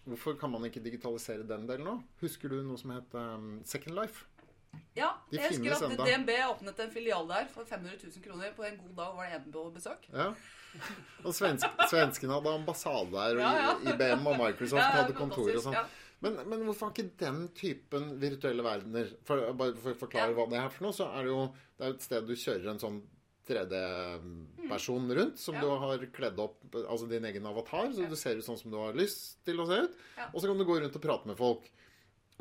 [0.03, 1.99] Hvorfor kan man ikke digitalisere den delen òg?
[2.19, 4.25] Husker du noe som het um, Second Life?
[4.97, 6.03] Ja, De jeg husker at enda.
[6.03, 8.51] DNB åpnet en filial der for 500 000 kroner.
[8.57, 10.09] På en god dag var det en på besøk.
[10.11, 10.33] Ja.
[11.23, 13.93] Og svensk, svenskene hadde ambassade der, og Ja, ja.
[13.93, 15.77] IBM og Microsoft hadde kontor og sånn.
[16.23, 20.45] Men, men hvorfor har ikke den typen virtuelle verdener for, Bare for å forklare hva
[20.51, 21.41] det er for noe, så er det jo
[21.77, 23.01] det er et sted du kjører en sånn
[23.43, 28.45] 3D-person rundt, som du har kledd opp Altså din egen avatar, så du ser ut
[28.45, 29.97] sånn som du har lyst til å se ut.
[30.31, 31.67] Og så kan du gå rundt og prate med folk.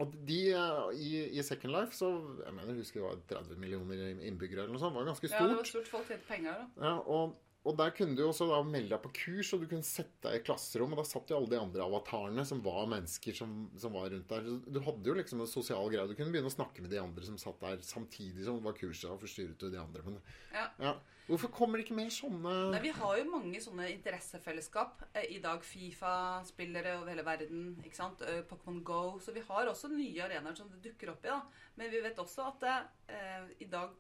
[0.01, 2.09] Og de eh, i, i Second Life så
[2.41, 4.95] Jeg mener, jeg husker det var 30 millioner innbyggere eller noe sånt.
[4.95, 5.73] Det var ganske Ja, det var stort.
[5.75, 5.91] stort.
[5.93, 6.87] Folk tjente penger da.
[6.87, 10.25] Ja, og, og der kunne du også melde deg på kurs, og du kunne sette
[10.27, 10.93] deg i klasserom.
[10.97, 14.29] Og da satt jo alle de andre avatarene som var mennesker som, som var rundt
[14.33, 14.49] der.
[14.67, 16.09] Du hadde jo liksom en sosial greie.
[16.11, 18.75] Du kunne begynne å snakke med de andre som satt der samtidig som det var
[18.81, 20.03] kurset, og forstyrret du de andre.
[20.09, 20.19] Men
[20.53, 20.67] Ja.
[20.83, 20.95] ja.
[21.29, 25.39] Hvorfor kommer det ikke mer sånne Nei, Vi har jo mange sånne interessefellesskap eh, i
[25.39, 25.63] dag.
[25.63, 27.77] Fifa-spillere over hele verden.
[27.85, 28.23] ikke sant?
[28.27, 29.19] Eh, Pokémon Go.
[29.23, 31.31] Så vi har også nye arenaer som det dukker opp i.
[31.31, 31.41] da.
[31.79, 32.75] Men vi vet også at det,
[33.15, 33.95] eh, i dag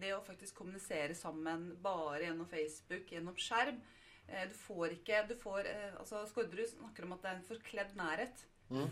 [0.00, 3.78] det å faktisk kommunisere sammen bare gjennom Facebook, gjennom skjerm
[4.26, 7.48] eh, Du får ikke du får, eh, altså Skårderud snakker om at det er en
[7.52, 8.46] forkledd nærhet.
[8.70, 8.90] Mm.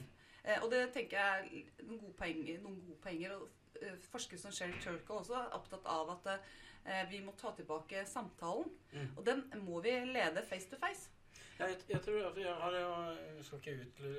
[0.63, 2.57] og det tenker jeg er noen gode poenger.
[2.65, 3.45] Noen gode poenger og
[3.83, 8.07] eh, Forskere som Sheryl Turkle også er opptatt av at eh, vi må ta tilbake
[8.09, 8.73] samtalen.
[9.17, 11.11] Og den må vi lede face to face.
[11.59, 13.73] Jeg, jeg tror at jeg har Jeg skal ikke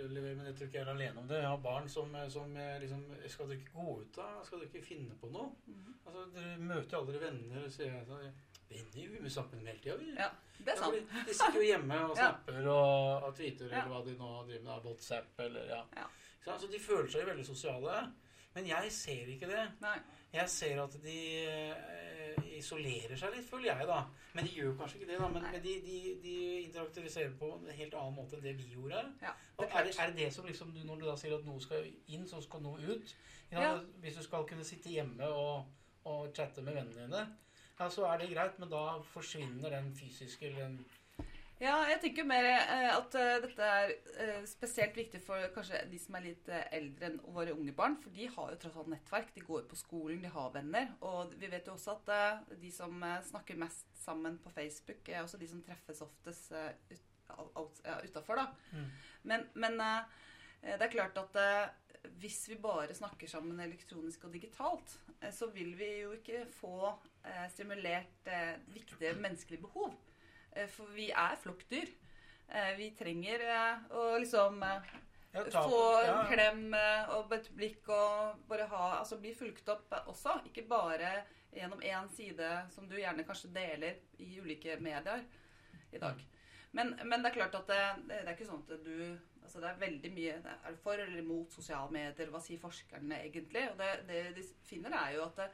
[0.03, 1.37] utlevere, men jeg tror ikke jeg er alene om det.
[1.39, 4.27] Jeg har barn som, som eh, liksom Skal dere ikke gå ut, da?
[4.43, 5.49] Skal dere ikke finne på noe?
[6.05, 7.63] Altså, Dere møter aldri venner.
[7.67, 8.29] så sier jeg sånn,
[8.69, 9.07] Venner?
[9.15, 10.11] Vi med dem hele tida, vi.
[10.19, 10.27] Ja,
[10.59, 10.97] det er sant.
[10.99, 12.27] Ja, de sitter jo hjemme og Ja.
[12.27, 13.79] snapper og, og tweeter Ja.
[13.85, 14.83] eller hva de nå driver med.
[14.89, 15.79] WhatsApp eller ja.
[15.97, 16.05] Ja.
[16.43, 17.95] Så altså, de føler seg jo veldig sosiale.
[18.53, 19.63] Men jeg ser ikke det.
[19.81, 19.95] Nei.
[20.33, 22.08] Jeg ser at de eh,
[22.57, 23.99] isolerer seg litt, føler jeg, da.
[24.33, 25.27] Men de gjør kanskje ikke det, da.
[25.33, 29.03] Men, men de, de, de interaktiviserer på en helt annen måte enn det vi gjorde.
[29.21, 31.35] Ja, det er, er det, er det det som liksom du- Når du da sier
[31.37, 33.15] at noe skal inn, så skal noe ut
[33.51, 33.73] ja, Ja.
[34.03, 35.65] Hvis du skal kunne sitte hjemme og,
[36.05, 37.23] og chatte med vennene dine,
[37.79, 40.85] ja, så er det greit, men da forsvinner den fysiske eller den
[41.59, 43.89] Ja, jeg tenker mer eh, at eh, dette er
[44.23, 47.97] eh, spesielt viktig for kanskje de som er litt eldre enn våre unge barn.
[47.99, 49.33] For de har jo tross alt nettverk.
[49.35, 50.93] De går på skolen, de har venner.
[51.03, 55.41] Og vi vet jo også at de som snakker mest sammen på Facebook, er også
[55.41, 56.55] de som treffes oftest
[57.27, 58.47] utafor, da.
[58.71, 58.87] Mm.
[59.27, 59.77] Men, men
[60.63, 61.35] det er klart at
[62.23, 64.95] hvis vi bare snakker sammen elektronisk og digitalt,
[65.35, 66.95] så vil vi jo ikke få
[67.51, 68.31] stimulert
[68.71, 69.91] viktige menneskelige behov.
[70.59, 71.91] Eh, For vi er flokkdyr.
[72.49, 76.63] Eh, Vi trenger eh, å liksom ja, få en ja, klem
[77.13, 80.39] og et blikk og bare ha Altså bli fulgt opp også.
[80.49, 81.19] Ikke bare
[81.53, 85.23] gjennom én side som du gjerne kanskje deler i ulike medier
[85.91, 86.19] i dag.
[86.71, 89.69] Men, men det er klart at det, det er ikke sånn at du altså Det
[89.71, 92.29] er veldig mye Er du for eller imot sosiale medier?
[92.29, 93.63] Hva sier forskerne egentlig?
[93.71, 95.47] Og det, det de finner, er jo at det,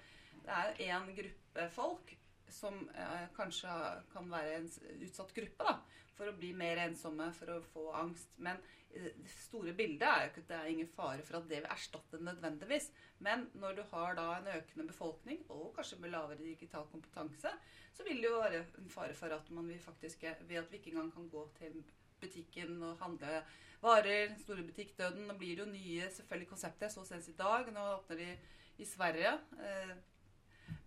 [0.44, 2.12] det er en gruppe folk
[2.54, 3.74] som eh, kanskje
[4.14, 4.72] kan være en
[5.06, 5.76] utsatt gruppe da,
[6.16, 8.32] for å bli mer ensomme, for å få angst.
[8.38, 8.62] Men
[8.94, 11.60] eh, det store bildet er jo ikke at det er ingen fare for at det
[11.60, 12.90] vil erstatte nødvendigvis.
[13.26, 17.52] Men når du har da en økende befolkning, og kanskje med lavere digital kompetanse,
[17.96, 20.82] så vil det jo være en fare for at man vil faktisk, ved at vi
[20.82, 21.84] ikke engang kan gå til
[22.22, 23.44] butikken og handle
[23.82, 24.36] varer.
[24.44, 25.28] Store butikkdøden.
[25.28, 26.90] Nå blir det jo nye selvfølgelig konsepter.
[26.90, 27.72] Så senest i dag.
[27.74, 28.32] Nå åpner de
[28.78, 29.96] i Sverige eh,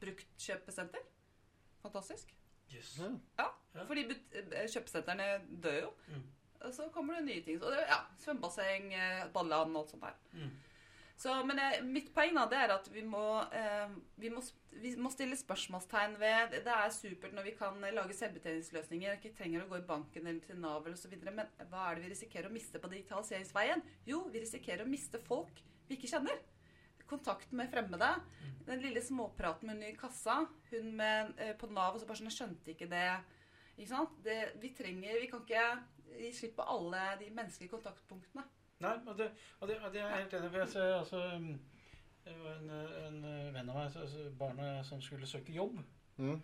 [0.00, 1.06] bruktkjøpesenter.
[1.88, 2.34] Fantastisk.
[2.68, 2.94] Yes.
[3.00, 3.48] Ja.
[3.74, 5.28] Ja, fordi eh, kjøpesentrene
[5.62, 5.92] dør jo.
[6.12, 6.26] Mm.
[6.66, 7.60] Og så kommer det nye ting.
[7.62, 10.18] Og det, ja, Svømmebasseng, eh, badeland og alt sånt der.
[10.32, 10.56] Mm.
[11.18, 13.22] Så, men jeg, mitt poeng da, det er at vi må,
[13.56, 14.42] eh, vi, må,
[14.78, 19.34] vi må stille spørsmålstegn ved Det er supert når vi kan eh, lage selvbetjeningsløsninger, ikke
[19.34, 21.16] trenger å gå i banken eller til Nav eller osv.
[21.26, 23.82] Men hva er det vi risikerer å miste på digitaliseringsveien?
[24.06, 26.38] Jo, vi risikerer å miste folk vi ikke kjenner.
[27.08, 28.08] Kontakten med fremmede.
[28.68, 30.42] Den lille småpraten med hun i kassa.
[30.70, 33.06] Hun med, eh, på Nav og så bare sånn Jeg skjønte ikke det.
[33.78, 34.18] Ikke sant?
[34.24, 35.64] Det, vi trenger Vi kan ikke
[36.18, 38.44] gi slipp på alle de menneskelige kontaktpunktene.
[38.80, 39.30] Nei, og det,
[39.60, 40.50] og det, og det er jeg helt enig i.
[40.50, 41.18] for jeg ser, Altså,
[42.28, 45.78] var en, en venn av meg, så- så barnet som skulle søke jobb.
[46.18, 46.40] Mm.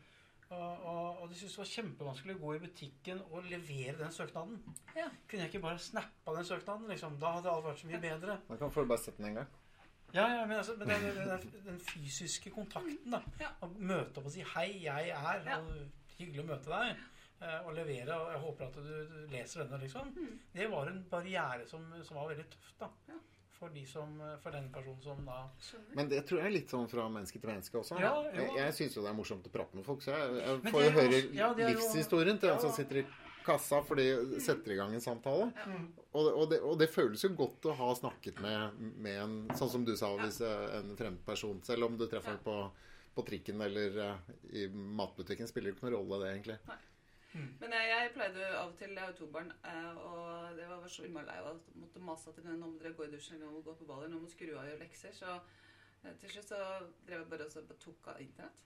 [0.51, 4.12] Og, og, og de syntes det var kjempevanskelig å gå i butikken og levere den
[4.12, 4.59] søknaden.
[4.97, 5.09] Ja.
[5.29, 6.89] Kunne jeg ikke bare snappa den søknaden?
[6.89, 7.19] liksom?
[7.19, 8.39] Da hadde alt vært så mye bedre.
[8.49, 9.47] Da kan du bare sette den en gang.
[10.15, 13.21] Ja, ja, men, altså, men den, den, den, fysiske kontakten, da.
[13.41, 13.51] Ja.
[13.62, 15.59] Å møte opp og si 'hei, jeg er', Ja.
[15.59, 15.75] og
[16.19, 16.97] hyggelig å møte deg.
[17.43, 20.15] eh, Og levere, og jeg håper at du, du leser denne, liksom.
[20.17, 20.39] Mm.
[20.55, 22.89] Det var en barriere som, som var veldig tøft, da.
[23.09, 23.15] Ja.
[23.59, 25.95] For, de som, for den personen som da Skjønner.
[25.97, 27.99] Men det tror jeg er litt sånn fra menneske til menneske også.
[28.01, 28.33] Ja, ja.
[28.41, 30.83] Jeg, jeg syns jo det er morsomt å prate med folk, så jeg, jeg får
[30.85, 32.59] jo høre ja, livshistorien til Ja.
[32.59, 33.05] som sitter i
[33.45, 35.51] kassa for de setter i gang en samtale.
[35.67, 35.85] Mm.
[36.13, 39.71] Og, og, det, og det føles jo godt å ha snakket med, med en Sånn
[39.73, 42.57] som du sa, hvis eh, en fremmed person Selv om du treffer på,
[43.15, 46.59] på trikken eller eh, i matbutikken, spiller det ikke noen rolle, det, egentlig.
[47.35, 50.85] Men jeg, jeg pleide av og til Jeg har to barn, eh, og det var
[50.87, 53.43] så innmari lei av at jeg måtte mase til den om dere går i dusjen
[53.43, 55.17] eller går på baller, nå må skru av og gjøre lekser.
[55.17, 56.61] Så eh, til slutt så
[57.09, 58.63] drev jeg bare og tok av internett.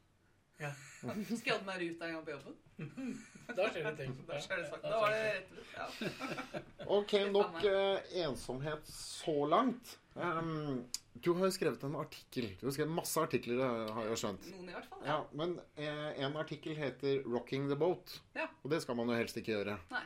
[0.58, 0.70] Ja.
[1.02, 2.56] holde meg ut en gang på jobben.
[3.56, 4.16] Da skjer det ting.
[4.28, 4.82] Da skjer det sagt.
[4.84, 5.68] Da var det rett ut.
[5.74, 5.86] Ja.
[6.98, 9.94] Ok, nok eh, ensomhet så langt.
[10.14, 10.84] Um,
[11.14, 12.50] du har jo skrevet en artikkel.
[12.60, 14.46] Du har skrevet masse artikler, det har jeg skjønt.
[14.52, 15.02] Noen i hvert fall.
[15.06, 18.18] Ja, Men eh, en artikkel heter 'Rocking the Boat'.
[18.36, 18.48] Ja.
[18.62, 19.78] Og det skal man jo helst ikke gjøre.
[19.94, 20.04] Nei.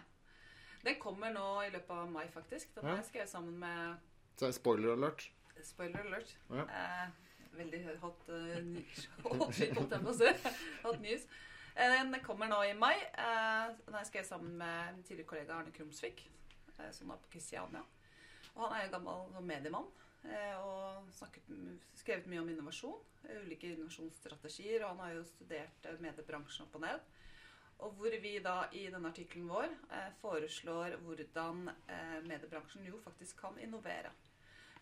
[0.83, 2.75] Den kommer nå i løpet av mai, faktisk.
[2.75, 2.91] Den Ja.
[2.91, 3.97] har jeg skrevet sammen med
[4.39, 5.29] Så er spoiler alert.
[5.63, 6.37] Spoiler alert.
[6.51, 6.63] Ja.
[6.67, 7.09] Eh,
[7.57, 8.29] veldig hot
[8.67, 9.07] news.
[9.23, 10.15] Hot holdt jeg på å
[11.01, 11.27] news.
[11.75, 12.95] Eh, Den kommer nå i mai.
[12.97, 16.25] Eh, Den er skrevet sammen med min tidligere kollega Arne Krumsvik,
[16.79, 17.85] eh, som er på Kristiania.
[18.55, 19.87] Og han er jo gammel sånn mediemann
[20.29, 21.47] eh, og snakket,
[21.97, 22.99] skrevet mye om innovasjon.
[23.25, 24.83] eh, Ulike innovasjonsstrategier.
[24.85, 27.01] Og han har jo studert eh, mediebransjen opp og ned.
[27.83, 33.41] Og hvor vi da i denne artikkelen vår eh, foreslår hvordan eh, mediebransjen jo faktisk
[33.41, 34.13] kan innovere.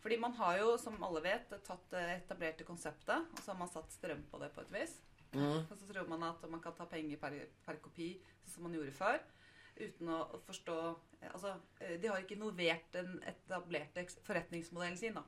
[0.00, 3.68] Fordi man har jo, som alle vet, tatt det etablerte konseptet, og så har man
[3.72, 4.94] satt strøm på det på et vis.
[5.34, 5.66] Mm.
[5.70, 7.36] Og så tror man at man kan ta penger per,
[7.66, 9.20] per kopi, sånn som man gjorde før.
[9.80, 10.78] Uten å forstå
[11.20, 15.22] eh, Altså, eh, de har ikke innovert den etablerte forretningsmodellen sin, da.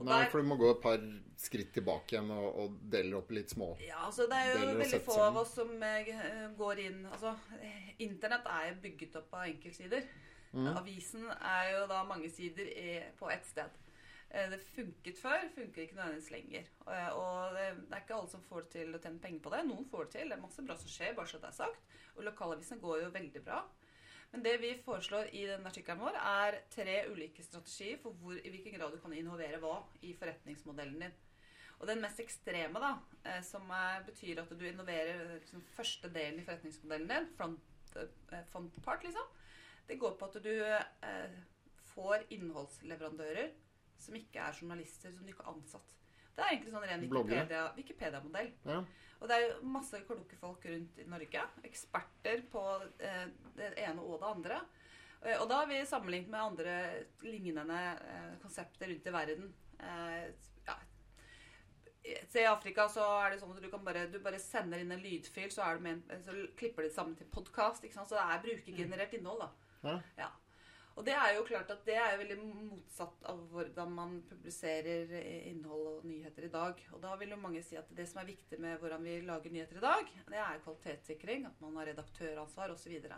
[0.00, 1.04] Og Nei, der- for du må gå et par
[1.38, 3.74] skritt tilbake igjen og, og dele opp litt små.
[3.84, 7.92] Ja, altså det er jo veldig få av oss som uh, går inn Altså, eh,
[8.02, 10.08] internett er bygget opp av enkeltsider.
[10.52, 10.72] Mm.
[10.80, 12.66] Avisen er jo da mange sider
[13.20, 13.78] på ett sted.
[14.32, 16.68] Eh, Det funket før, funker ikke nødvendigvis lenger.
[16.88, 19.64] Eh, Og det er ikke alle som får det til å tjene penger på det.
[19.68, 20.28] Noen får det til.
[20.28, 21.80] Det er masse bra som skjer, bare så det er sagt.
[22.16, 23.62] Og lokalavisene går jo veldig bra.
[24.32, 28.48] Men det vi foreslår i den artikkelen vår, er tre ulike strategier for hvor, i
[28.48, 31.12] hvilken grad du kan innovere hva i forretningsmodellen din.
[31.80, 32.94] Og den mest ekstreme, da,
[33.26, 37.60] eh, som er, betyr at du innoverer liksom, første delen i forretningsmodellen din, front,
[38.52, 39.28] front part, liksom,
[39.88, 41.36] det går på at du eh,
[41.92, 43.50] får innholdsleverandører
[44.02, 45.94] som ikke er journalister, som du ikke har ansatt.
[46.32, 47.02] Det er egentlig sånn ren.
[47.46, 48.52] Wikipedia- Wikipedia-modell.
[48.64, 48.78] Ja.
[49.22, 51.42] og det er jo masse kloke folk rundt i Norge.
[51.68, 52.62] Eksperter på
[52.98, 53.26] eh,
[53.58, 54.60] det ene og det andre.
[55.22, 56.78] Eh, og da har vi sammenlignet med andre
[57.22, 59.52] lignende eh, konsepter rundt i verden.
[59.78, 60.24] Eh,
[60.66, 60.78] ja.
[62.32, 64.90] Se I Afrika så er det sånn at du kan bare, du bare sender inn
[64.90, 67.84] en lydfil, så, en, så klipper de det sammen til podkast.
[67.94, 69.44] Så det er brukergenerert innhold.
[69.44, 69.50] da.
[69.84, 70.00] Ja.
[70.24, 70.30] Ja.
[70.92, 75.14] Og det er jo klart at det er veldig motsatt av hvordan man publiserer
[75.48, 76.82] innhold og nyheter i dag.
[76.92, 79.54] Og da vil jo mange si at det som er viktig med hvordan vi lager
[79.54, 83.08] nyheter i dag, det er kvalitetssikring, at man har redaktøransvar osv.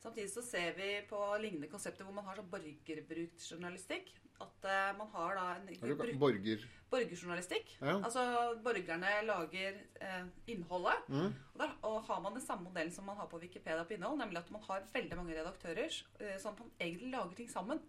[0.00, 4.14] Samtidig så ser vi på lignende konsepter hvor man har sånn borgerbruksjournalistikk.
[4.40, 6.62] At eh, man har da en Er bruk- borger...
[6.90, 7.74] borgerjournalistikk.
[7.80, 7.98] Ja.
[8.00, 8.22] Altså
[8.64, 11.08] borgerne lager eh, innholdet.
[11.08, 11.34] Mm.
[11.54, 14.18] Og da og har man den samme modellen som man har på Wikipedia på innhold,
[14.18, 17.80] nemlig at man har veldig mange redaktører, eh, sånn at man egentlig lager ting sammen.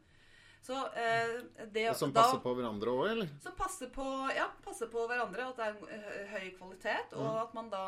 [0.62, 1.40] Så eh,
[1.74, 3.30] det Og som da- passer på hverandre òg, eller?
[3.42, 4.04] som passer på,
[4.36, 7.42] ja, passer på hverandre, at det er eh, høy kvalitet, og Mm.
[7.42, 7.86] at man da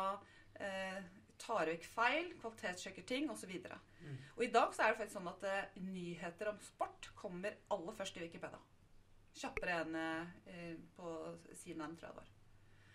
[0.58, 1.02] eh,
[1.40, 3.56] tar vekk feil, kvalitetssjekker ting osv.
[3.64, 4.16] Og, Mm.
[4.36, 7.94] og i dag så er det faktisk sånn at uh, nyheter om sport kommer aller
[7.96, 8.58] først i Wikipedia.
[9.34, 11.12] Kjappere enn uh, på
[11.56, 12.32] CNN, tror jeg det var.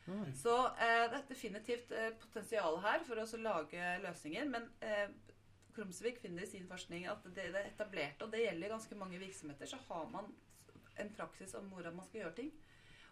[0.06, 0.36] Mm.
[0.38, 4.46] Så uh, det er definitivt potensial her for å lage løsninger.
[4.54, 4.70] Men
[5.74, 9.70] Krumsvik finner i sin forskning at det, det etablerte, og det gjelder ganske mange virksomheter,
[9.70, 10.30] så har man
[11.00, 12.54] en praksis om hvordan man skal gjøre ting.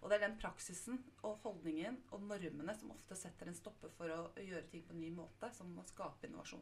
[0.02, 4.12] Og det er den praksisen og holdningen og normene som ofte setter en stopper for
[4.14, 6.62] å gjøre ting på en ny måte, som må skape innovasjon.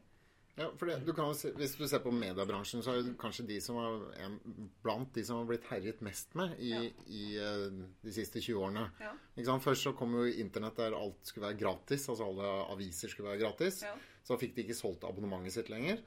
[0.56, 3.58] Ja, for det, du kan Hvis du ser på mediebransjen, så er det kanskje de
[3.60, 4.38] som er en,
[4.80, 6.80] blant de som har blitt herjet mest med i, Ja.
[7.12, 7.66] i eh,
[8.00, 8.86] de siste 20 årene.
[9.04, 9.10] Ja.
[9.36, 9.64] Ikke sant?
[9.66, 12.08] Først så kom jo internett der alt skulle være gratis.
[12.08, 13.82] Altså alle aviser skulle være gratis.
[13.84, 13.92] Ja.
[14.24, 16.00] Så fikk de ikke solgt abonnementet sitt lenger.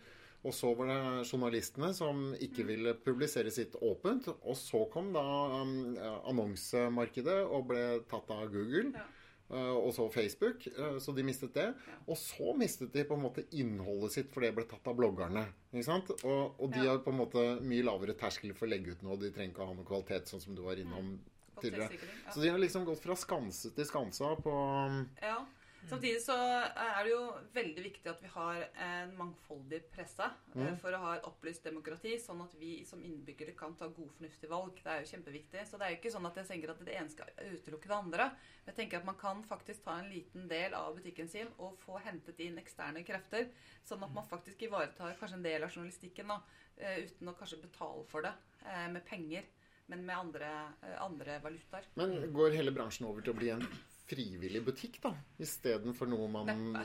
[0.47, 4.29] Og så var det journalistene som ikke ville publisere sitt åpent.
[4.47, 5.23] Og så kom da
[5.59, 5.97] um,
[6.31, 8.93] annonsemarkedet og ble tatt av Google.
[8.95, 9.03] Ja.
[9.49, 10.67] eh, og så Facebook.
[10.67, 11.73] eh, så de mistet det.
[12.07, 15.43] Og så mistet de på en måte innholdet sitt, for det ble tatt av bloggerne.
[15.73, 16.11] Ikke sant?
[16.23, 16.91] Og, og de Ja.
[16.93, 19.17] har på en måte mye lavere terskel for å legge ut noe.
[19.19, 21.17] De trenger ikke å ha noe kvalitet, sånn som du var innom
[21.59, 21.91] tidligere.
[21.91, 22.31] Ja.
[22.31, 24.53] Så de har liksom gått fra skanse til skansa på
[24.87, 25.41] um, Ja.
[25.89, 27.21] Samtidig så er det jo
[27.55, 30.77] veldig viktig at vi har en mangfoldig presse eh, Mm.
[30.81, 34.49] for å ha et opplyst demokrati, sånn at vi som innbyggere kan ta gode, fornuftige
[34.51, 34.75] valg.
[34.83, 35.65] Det er jo kjempeviktig.
[35.67, 37.95] Så det er jo ikke sånn at jeg tenker at det ene skal utelukke det
[37.97, 38.29] andre.
[38.67, 41.99] Jeg tenker at man kan faktisk ta en liten del av butikken sin og få
[42.05, 43.47] hentet inn eksterne krefter,
[43.83, 46.41] sånn at man faktisk ivaretar kanskje en del av journalistikken da,
[46.77, 48.33] eh, uten å kanskje betale for det
[48.65, 49.43] eh, med penger,
[49.87, 50.49] men med andre,
[50.83, 51.85] eh, andre valutaer.
[51.95, 53.65] Men går hele bransjen over til å bli en
[54.09, 55.13] frivillig butikk, da?
[55.39, 56.83] Istedenfor noe man Neppe.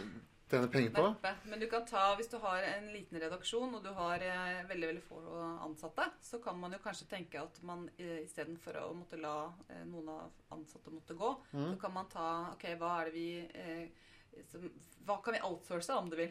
[0.50, 1.04] tjener penger på?
[1.08, 1.32] Neppe.
[1.50, 4.90] Men du kan ta, hvis du har en liten redaksjon og du har eh, veldig
[4.92, 5.20] veldig få
[5.64, 9.34] ansatte, så kan man jo kanskje tenke at man eh, istedenfor å måtte la
[9.70, 11.70] eh, noen av ansatte måtte gå, Mm.
[11.72, 14.68] så kan man ta Ok, hva er det vi eh, som,
[15.06, 16.30] Hva kan vi outsource, om du vil?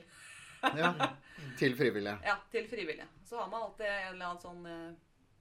[0.63, 0.93] Ja,
[1.59, 2.19] til frivillige.
[2.23, 3.07] Ja, til frivillige.
[3.27, 4.93] Så har man alltid en eller annen sånn eh,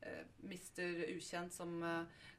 [0.08, 1.76] eh, mister ukjent som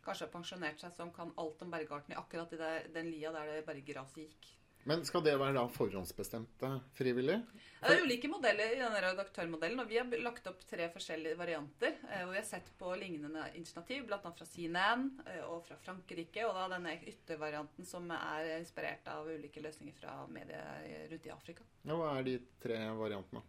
[0.06, 3.32] kanskje har pensjonert seg, som kan alt om bergarten i akkurat i det, den lia
[3.36, 4.52] der det berggresset gikk.
[4.84, 7.40] Men skal det være da forhåndsbestemte frivillige?
[7.78, 7.88] For...
[7.88, 11.96] Det er ulike modeller i denne redaktørmodellen, og vi har lagt opp tre forskjellige varianter.
[12.10, 14.20] eh, Og vi har sett på lignende initiativ, bl.a.
[14.20, 19.64] fra CNN eh, og fra Frankrike, og da denne yttervarianten som er inspirert av ulike
[19.64, 21.64] løsninger fra medier rundt i Afrika.
[21.88, 23.46] Ja, hva er de tre variantene?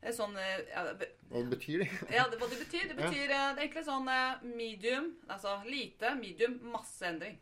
[0.00, 1.88] Det er Sånn, eh, ja, det- Hva betyr det?
[2.16, 2.88] ja, det, hva det betyr?
[2.88, 3.52] Det betyr ja.
[3.52, 7.36] det er egentlig sånn eh, medium, altså lite, medium, masse endring.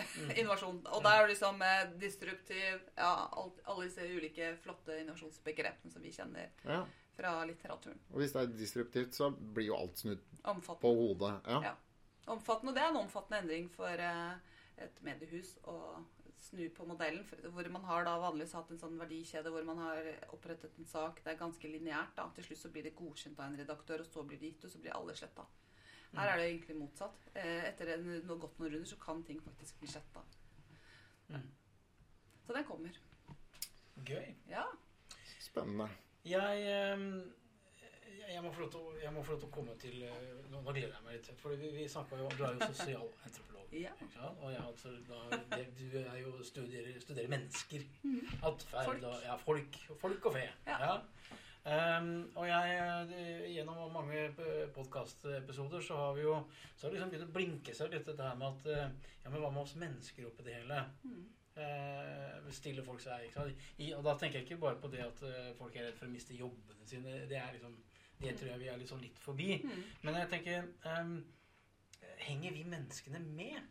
[0.40, 0.80] Innovasjon.
[0.94, 6.02] Og da er det liksom eh, disruptiv Ja, alt, alle disse ulike flotte innovasjonsbegrepene som
[6.02, 6.82] vi kjenner Ja.
[7.16, 7.98] fra litteraturen.
[8.10, 10.22] Og hvis det er disruptivt, så blir jo alt snudd
[10.80, 11.34] på hodet.
[11.46, 11.74] Ja.
[12.30, 12.72] Omfattende.
[12.72, 14.34] Og det er en omfattende endring for eh,
[14.80, 15.76] et mediehus å
[16.44, 17.24] snu på modellen.
[17.28, 20.88] For, hvor man har da vanligvis hatt en sånn verdikjede hvor man har opprettet en
[20.88, 21.22] sak.
[21.24, 22.20] Det er ganske lineært.
[22.36, 24.74] Til slutt så blir det godkjent av en redaktør, og så blir det gitt, og
[24.74, 25.46] så blir alle sletta.
[26.16, 27.26] Her er det egentlig motsatt.
[27.38, 30.24] Eh, etter en, noe gått noen runder så kan ting faktisk bli sletta.
[31.30, 31.46] Mm.
[32.46, 32.96] Så den kommer.
[34.06, 34.32] Gøy.
[34.50, 34.64] Ja.
[35.38, 35.86] Spennende.
[36.26, 37.32] Jeg, ehm,
[38.32, 38.98] jeg, må få lov til, å-
[39.54, 41.30] komme til eh, Nå, nå gleder jeg meg litt.
[41.40, 43.74] For vi, vi jo Du er jo sosialantropolog.
[43.76, 43.92] Ja.
[44.42, 47.86] Og jeg, altså, da, det, du er jo studerer, studerer mennesker.
[48.42, 49.06] Atferd Folk.
[49.10, 50.46] og ja, folk, folk og fe.
[50.66, 50.96] Ja.
[51.70, 52.76] Ehm, og jeg,
[53.12, 54.22] eh, gjennom mange
[54.74, 56.38] podkastepisoder så har vi jo
[56.74, 59.28] så har det liksom begynt å blinke seg litt dette her med at eh, Ja,
[59.28, 60.80] men hva med oss mennesker oppi det hele?
[61.04, 61.28] Mm.
[61.60, 63.64] Uh, stiller folk seg ikke sant?
[63.82, 65.18] I, Og da tenker jeg ikke bare på det at
[65.58, 67.18] folk er redd for å miste jobbene sine.
[67.28, 67.74] Det er liksom
[68.20, 69.54] Det tror jeg vi er sånn litt forbi.
[69.64, 69.84] Mm.
[70.04, 70.66] Men jeg tenker
[71.00, 71.14] um,
[72.20, 73.62] Henger vi menneskene med?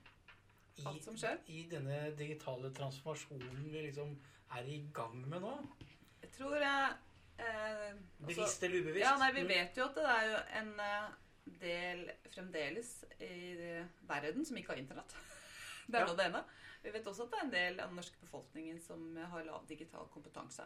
[0.79, 1.37] I, Alt som skjer?
[1.51, 4.15] I denne digitale transformasjonen vi liksom
[4.57, 5.51] er i gang med nå?
[6.23, 6.93] Jeg tror jeg
[7.37, 9.05] eh, altså- Bevisst eller ubevisst?
[9.05, 11.11] Ja, nei, Vi vet jo at det er jo en eh,
[11.61, 15.15] del fremdeles i verden som ikke har internett.
[15.89, 16.07] Det er Ja.
[16.09, 16.43] nå det ene.
[16.83, 19.65] Vi vet også at det er en del av den norske befolkningen som har lav
[19.67, 20.63] digital kompetanse.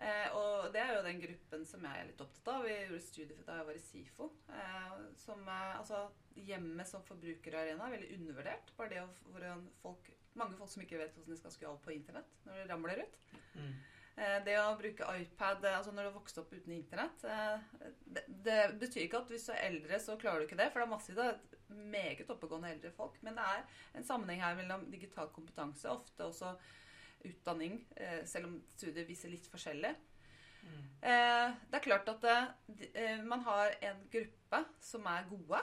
[0.00, 2.64] Eh, og det er jo den gruppen som jeg er litt opptatt av.
[2.64, 4.30] Vi gjorde studier da jeg var i SIFO.
[4.48, 6.08] Eh, som, eh, altså,
[6.40, 8.70] Hjemmet som forbrukerarena er veldig undervurdert.
[8.78, 10.06] Bare det hvordan folk,
[10.40, 13.02] mange folk som ikke vet hvordan de skal skru av på internett når det ramler
[13.02, 13.18] ut.
[13.58, 13.74] Mm.
[14.16, 17.62] Eh, Det å bruke iPad eh, altså når du har vokst opp uten internett eh,
[18.06, 20.70] det, det betyr ikke at hvis du er eldre, så klarer du ikke det.
[20.72, 23.20] For det er massevis det meget oppegående eldre folk.
[23.26, 23.64] Men det er
[24.00, 26.54] en sammenheng her mellom digital kompetanse, ofte også
[27.24, 29.94] utdanning, eh, selv om studier viser litt forskjellig.
[30.62, 30.86] Mm.
[31.02, 32.24] Eh, Det er klart at
[32.94, 35.62] eh, man har en gruppe som er gode,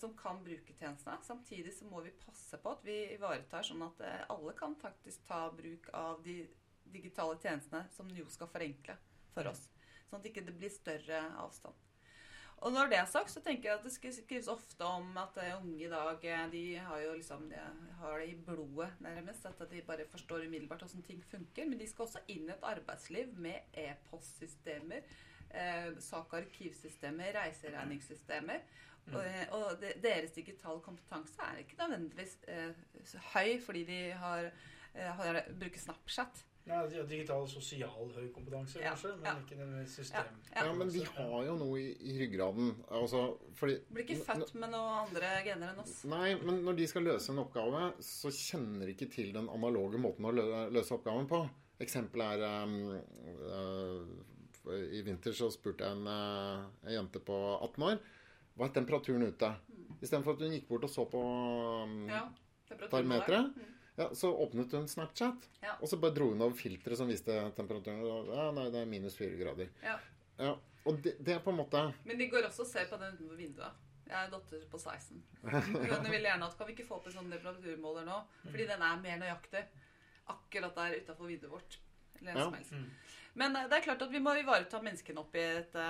[0.00, 1.22] som kan bruke tjenestene.
[1.22, 4.00] Samtidig så må vi passe på at vi ivaretar sånn at
[4.32, 6.40] alle kan faktisk ta bruk av de
[6.82, 8.96] digitale tjenestene som jo skal forenkle
[9.36, 9.68] for oss.
[10.08, 11.78] Sånn at ikke det blir større avstand.
[12.66, 15.54] Og når det er sagt, så tenker jeg at det skrives ofte om at eh,
[15.60, 17.60] unge i dag eh, de har jo liksom de
[18.00, 19.46] har det i blodet nærmest.
[19.46, 21.68] At de bare forstår umiddelbart hvordan ting funker.
[21.68, 25.06] Men de skal også inn i et arbeidsliv med e-postsystemer,
[25.50, 28.66] eh, sak- og arkivsystemer, reiseregningssystemer.
[29.14, 34.50] Og, eh, og de, deres digitale kompetanse er ikke nødvendigvis eh, høy fordi de har,
[34.94, 36.44] eh, har bruker Snapchat.
[36.68, 39.34] Ja, de har digital sosial høy kompetanse, Ja, kanskje, men ja.
[39.40, 40.26] ikke nødvendigvis system.
[40.50, 40.64] Ja.
[40.66, 42.74] Ja, men vi har jo noe i, i ryggraden.
[43.00, 43.22] Altså,
[43.56, 45.94] fordi Blir ikke født med noen andre gener enn oss.
[46.10, 50.00] Nei, men når de skal løse en oppgave, så kjenner de ikke til den analoge
[50.02, 50.44] måten å lø
[50.74, 51.40] løse oppgaven på.
[51.80, 52.76] Eksempelet er um,
[53.48, 58.00] uh, I vinter så spurte jeg en, uh, en jente på 18 år
[58.58, 59.52] hva er temperaturen ute.
[60.02, 62.24] Istedenfor at hun gikk bort og så på um, Ja,
[62.90, 63.74] termometeret, Mm.
[63.98, 65.48] Ja, så åpnet hun Snapchat.
[65.62, 65.74] Ja.
[65.82, 68.00] Og så bare dro hun over filteret som viste temperaturen.
[68.06, 69.68] og Ja, nei, det er minus fire grader.
[69.82, 69.98] Ja.
[70.38, 70.52] Ja,
[70.86, 73.16] og det, det er på en måte Men de går også og ser på den
[73.18, 73.84] utenfor vinduet.
[74.08, 75.18] Jeg er datter på 16.
[75.42, 78.20] Hun vil gjerne at kan vi ikke få opp en sånn temperaturmåler nå?
[78.46, 79.64] Fordi den er mer nøyaktig.
[80.32, 81.76] Akkurat der utafor vinduet vårt.
[82.20, 82.44] Eller Ja.
[82.46, 82.72] som helst.
[82.72, 82.86] Mm.
[83.34, 85.84] Men eh, det er klart at vi må ivareta menneskene oppi dette,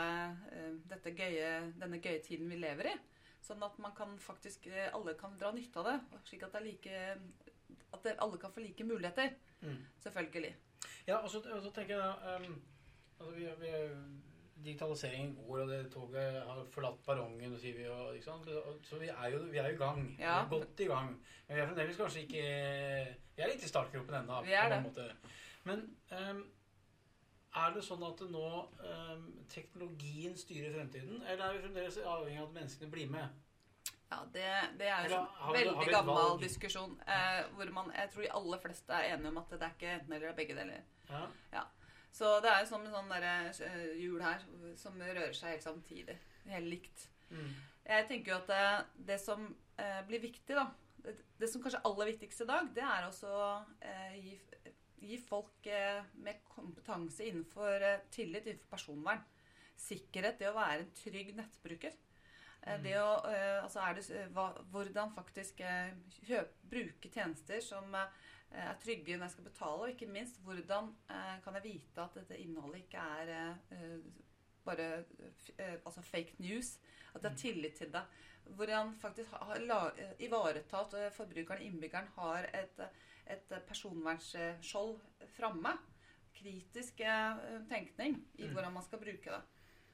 [0.53, 2.97] eh, dette gøye, denne gøye tiden vi lever i.
[3.45, 5.95] Sånn at man kan faktisk, eh, alle kan dra nytte av det.
[6.29, 7.48] Slik at, det er like,
[7.95, 9.31] at alle kan få like muligheter.
[9.61, 9.77] Mm.
[10.01, 10.57] Selvfølgelig.
[11.07, 12.63] Ja, og så, og så tenker jeg um,
[13.21, 13.73] altså vi, vi,
[14.65, 18.49] Digitaliseringen går, og det toget har forlatt perrongen, og sier vi, og, ikke sant?
[18.83, 20.01] Så vi er jo vi er jo i gang.
[20.19, 20.41] Ja.
[20.41, 21.11] Vi er godt i gang.
[21.49, 22.43] Men vi er fremdeles kanskje ikke
[23.37, 24.41] Vi er litt i startgropen ennå.
[24.43, 25.07] Vi er det.
[25.65, 26.43] Men um,
[27.55, 28.49] er det sånn at nå
[28.83, 33.39] um, teknologien styrer fremtiden, eller er vi fremdeles avhengig av at menneskene blir med?
[34.09, 34.47] Ja, det,
[34.81, 36.95] det er jo en veldig gammel diskusjon.
[37.05, 39.91] Eh, hvor man, jeg tror de aller fleste er enige om at det er ikke
[39.99, 40.87] enten eller, det er begge deler.
[41.53, 41.65] Ja?
[42.19, 43.35] Så det er jo som en sånn derre,
[43.69, 44.45] eh, hjul her
[44.81, 46.17] som rører seg helt samtidig.
[46.49, 47.09] Helt likt.
[47.29, 47.51] Mm.
[47.89, 49.45] Jeg tenker jo at det, det som
[49.77, 50.71] eh, blir viktig, da
[51.05, 53.33] det, det som kanskje er aller viktigst i dag, det er også
[53.85, 54.35] eh, gi,
[55.09, 59.25] gi folk eh, med kompetanse innenfor eh, tillit, innenfor personvern.
[59.79, 61.95] Sikkerhet, det å være en trygg nettbruker.
[62.67, 65.93] Eh, Det å, eh, altså er det, hva, hvordan faktisk eh,
[66.27, 68.09] kjøp, bruke tjenester som er
[68.81, 70.87] trygge når jeg skal betale, og ikke minst hvordan
[71.45, 73.59] kan jeg vite at dette innholdet ikke er
[74.65, 74.87] bare
[75.85, 76.79] altså fake news.
[77.13, 78.01] At jeg har tillit til det.
[78.57, 79.37] Hvordan faktisk
[80.25, 82.81] ivareta at forbrukeren, innbyggeren, har et,
[83.27, 84.97] et personvernskjold
[85.37, 85.77] framme.
[86.33, 87.05] Kritisk
[87.69, 88.53] tenkning i Mm.
[88.55, 89.43] hvordan man skal bruke det.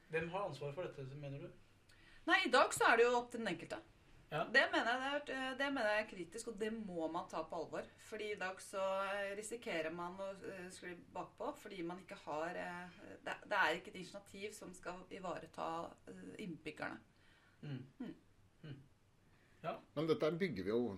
[0.09, 1.51] Hvem har ansvar for dette, mener du?
[2.25, 3.81] Nei, i dag så er det jo opp til den enkelte.
[4.31, 4.41] Ja.
[4.51, 7.43] Det, mener jeg, det, er, det mener jeg er kritisk, og det må man ta
[7.45, 7.85] på alvor.
[8.09, 12.57] Fordi i dag så eh, risikerer man å eh, skli bakpå fordi man ikke har
[12.59, 15.67] eh, det, det er ikke et initiativ som skal ivareta
[16.09, 16.97] eh, innbyggerne.
[17.61, 17.83] Mm.
[18.01, 18.15] Mm.
[19.95, 20.97] Men dette bygger vi jo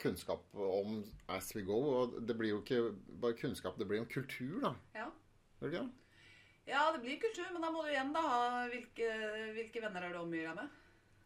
[0.00, 1.80] kunnskap om as we go.
[1.96, 4.74] Og det blir jo ikke bare kunnskap, det blir jo en kultur, da.
[4.94, 5.08] Ja.
[5.60, 5.96] Gjør det ikke det?
[6.70, 8.40] Ja, det blir kultur, men da må du igjen da ha
[8.70, 9.08] hvilke,
[9.58, 10.76] hvilke venner er du omgir deg med.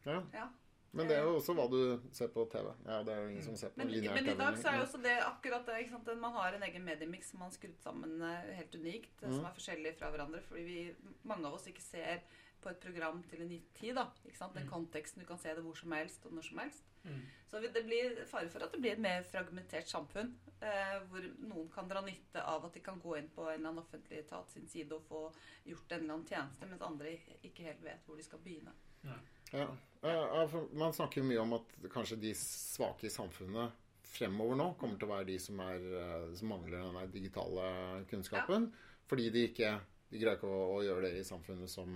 [0.08, 0.20] Ja.
[0.34, 0.46] Ja.
[0.94, 1.78] Men det er jo også hva du
[2.14, 2.68] ser på TV.
[2.86, 4.84] Ja, det er jo ingen som ser på Men, men i dag så er jo
[4.84, 5.78] også det akkurat det.
[5.82, 6.10] Ikke sant?
[6.22, 9.34] Man har en egen mediemix som man har skrudd sammen eh, helt unikt, eh, Mm.
[9.40, 10.42] som er forskjellig fra hverandre.
[10.46, 10.78] Fordi vi,
[11.26, 12.22] mange av oss ikke ser
[12.64, 13.94] på et program til en gitt tid.
[13.98, 14.54] da, ikke sant?
[14.56, 14.70] Den Mm.
[14.72, 15.20] konteksten.
[15.22, 16.82] Du kan se det hvor som helst og når som helst.
[17.04, 17.20] Mm.
[17.50, 20.32] Så det blir fare for at det blir et mer fragmentert samfunn.
[20.64, 23.68] Eh, hvor noen kan dra nytte av at de kan gå inn på en eller
[23.68, 25.20] annen offentlig etat sin side og få
[25.66, 28.72] gjort en eller annen tjeneste, mens andre ikke helt vet hvor de skal begynne.
[29.04, 29.18] Ja.
[29.52, 34.96] Ja, Man snakker jo mye om at kanskje de svake i samfunnet fremover nå kommer
[34.98, 38.72] til å være de som, er, eh, som mangler den digitale kunnskapen.
[39.06, 41.90] Fordi de ikke de greier ikke å, å gjøre det i samfunnet som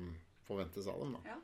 [0.48, 1.14] forventes av dem.
[1.18, 1.36] da.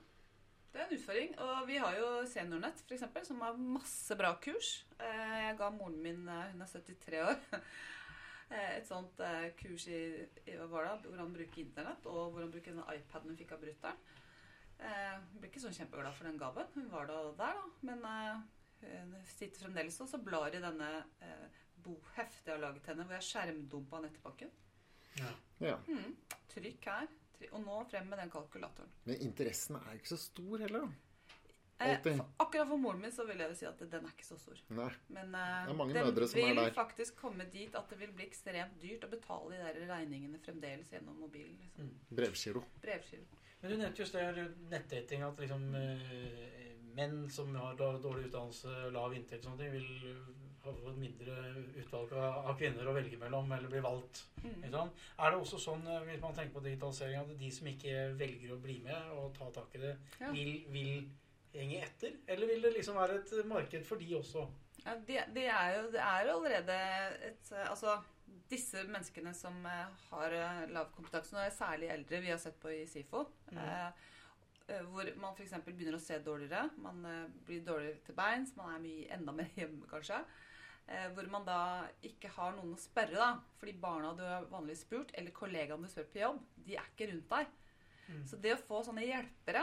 [0.75, 1.35] Det er en utfordring.
[1.45, 4.73] Og vi har jo Seniornett, for eksempel, som har masse bra kurs.
[4.99, 7.37] Eh, Jeg ga moren min, eh, hun er 73 år,
[8.51, 9.21] eh, et sånt
[9.61, 10.01] kurs i,
[10.51, 13.63] i hva var det, hvordan bruke internett, og hvordan bruke den iPaden hun fikk av
[13.63, 14.03] brutter'n.
[14.81, 16.67] Eh, Hun ble ikke så kjempeglad for den gaven.
[16.75, 17.53] Hun var da der, da.
[17.87, 18.03] Men
[18.85, 20.89] hun sitter fremdeles og så blar i denne
[21.85, 24.51] boheftet jeg har laget henne, hvor jeg skjermdumpa nettpakken.
[25.21, 25.31] Ja.
[25.63, 25.77] Ja.
[25.87, 26.17] Mm.
[26.51, 27.07] Trykk her.
[27.45, 28.90] Try- Og nå frem med den kalkulatoren.
[29.05, 31.01] Men interessen er ikke så stor heller, da.
[31.84, 34.36] Eh, for, akkurat for moren min så vil jeg si at den er ikke så
[34.38, 34.61] stor.
[34.70, 34.90] Nei.
[35.11, 36.70] Men eh, Det er mange den mødre som er vil der.
[36.76, 40.92] faktisk komme dit at det vil bli ekstremt dyrt å betale de der regningene fremdeles
[40.95, 41.57] gjennom mobilen.
[41.64, 41.88] Liksom.
[41.90, 42.14] Mm.
[42.20, 42.62] Brevgiro.
[42.80, 43.26] Brevgiro.
[43.61, 49.14] Men du nevnte just det nettdating, at liksom eh, menn som har dårlig utdannelse, lav
[49.18, 50.24] inntekt og sånne ting, vil
[50.65, 51.35] fått mindre
[51.81, 54.25] utvalg av, kvinner å velge mellom, eller bli valgt.
[54.45, 54.65] Mm.
[54.65, 58.55] Er det også sånn, eh, hvis man tenker på digitalisering, at de som ikke velger
[58.55, 60.31] å bli med og ta tak i det, Ja.
[60.33, 61.09] vil, vil
[61.55, 62.17] henge etter?
[62.29, 64.47] Eller vil det liksom være et marked for de også?
[64.85, 66.79] Ja, det, det, er jo, det er allerede
[67.31, 67.99] et eh, Altså,
[68.51, 70.35] disse menneskene som eh, har
[70.73, 73.59] lav kompetanse, nå er særlig eldre vi har sett på i SIFO, Mm.
[73.59, 75.53] eh, hvor man f.eks.
[75.67, 76.71] begynner å se dårligere.
[76.81, 77.03] Man
[77.47, 80.23] blir dårligere til beins, man er mye, enda mer hjemme, kanskje.
[80.87, 81.59] Eh, hvor man da
[82.05, 83.28] ikke har noen å spørre, da.
[83.61, 87.09] Fordi barna du har vanligvis spurt, eller kollegaene du spør på jobb, de er ikke
[87.12, 87.55] rundt deg.
[88.11, 88.26] Mm.
[88.28, 89.62] Så det å få sånne hjelpere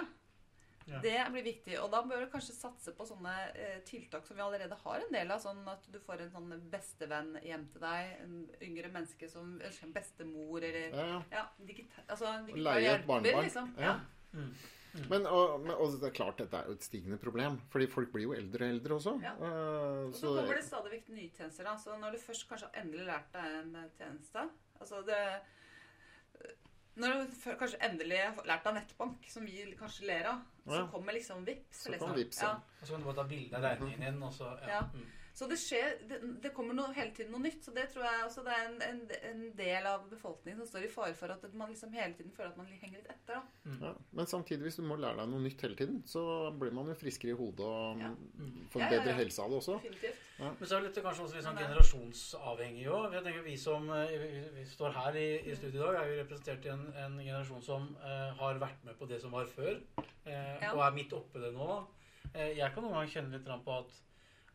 [0.90, 0.98] Ja.
[1.00, 1.76] det blir viktig.
[1.80, 5.14] Og da bør du kanskje satse på sånne eh, tiltak som vi allerede har en
[5.14, 5.40] del av.
[5.44, 8.16] Sånn at du får en sånn bestevenn hjem til deg.
[8.24, 11.22] En yngre menneske som ønsker en bestemor eller Ja, ja.
[11.32, 13.46] Ja, digital, altså, digital Leie et barnebarn.
[13.46, 13.76] Liksom.
[13.78, 14.00] Ja.
[14.34, 14.56] Mm.
[15.10, 17.62] Men, og, men og det er klart dette er jo et stigende problem.
[17.72, 19.14] Fordi folk blir jo eldre og eldre også.
[19.24, 19.32] Ja.
[19.40, 21.64] Eh, Og så kommer det stadig vekk nye tjenester.
[21.64, 21.78] Da.
[21.78, 24.50] Så når du først kanskje har endelig lært deg en eh, tjeneste
[24.82, 25.22] altså det,
[27.00, 30.76] Når du før- kanskje endelig har lært deg nettbank, som vi kanskje ler av, så
[30.82, 30.88] Ja.
[30.92, 31.84] kommer liksom Vipps.
[31.86, 32.14] Så liksom.
[32.16, 32.52] Vips, ja.
[32.82, 34.68] Og så kan du bare ta bilde av regningen din, og så ja.
[34.68, 34.82] Ja.
[34.94, 35.06] Mm.
[35.34, 37.64] Så det skjer, det, det kommer noe, hele tiden noe nytt.
[37.64, 40.86] Så det tror jeg også det er en, en, en del av befolkningen som står
[40.86, 43.40] i fare for at man liksom hele tiden føler at man henger litt etter.
[43.40, 43.78] da.
[43.88, 43.94] Ja.
[44.12, 46.26] Men samtidig, hvis du må lære deg noe nytt hele tiden, så
[46.60, 48.12] blir man jo friskere i hodet og Ja.
[48.74, 49.18] får Ja, ja, bedre ja.
[49.22, 49.78] helse av det også.
[49.82, 50.28] Definitivt.
[50.42, 53.14] Men så er det litt, kanskje også litt sånn generasjonsavhengig òg.
[53.14, 56.20] Jeg Vi som eh, vi, vi står her i, i studio i dag, er jo
[56.24, 59.80] representert i en, en generasjon som eh, har vært med på det som var før,
[60.26, 60.74] eh, Ja.
[60.74, 61.68] og er midt oppe det nå.
[62.34, 64.00] Eh, jeg kan noen ganger kjenne litt på at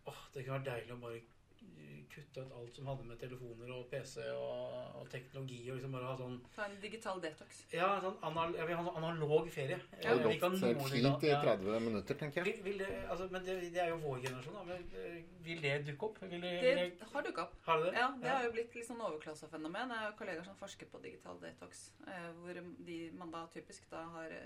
[0.06, 3.70] åh, det kunne vært deilig å bare eh, kutte ut alt som hadde med telefoner
[3.74, 7.58] og PC og, og teknologi og liksom bare ha sånn Ta en digital detox.
[7.74, 9.78] Ja, sånn anal, jeg vil ha sånn analog ferie.
[9.90, 11.40] Det er Jeg gått helt noen fint i ja.
[11.44, 12.46] 30 minutter, tenker jeg.
[12.48, 14.64] Vil, vil det, altså, men det, det er jo vår generasjon, da.
[14.70, 16.22] Men eh, vil det dukke opp?
[16.22, 16.54] Vil det,
[17.02, 17.56] Det har dukka opp.
[17.68, 18.00] har det det?
[18.00, 19.96] Ja, det har jo blitt litt sånn overklassefenomen.
[19.96, 24.06] Jeg har kollegaer som forsker på digital detox, eh, hvor de, man da typisk da
[24.16, 24.36] har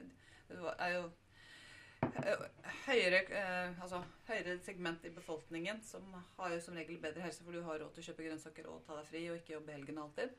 [0.50, 1.10] Det er jo
[2.00, 6.06] høyere, eh, altså, høyere segment i befolkningen som
[6.38, 8.82] har jo som regel bedre helse, for du har råd til å kjøpe grønnsaker og
[8.86, 10.34] ta deg fri og ikke jobbe helgen alltid.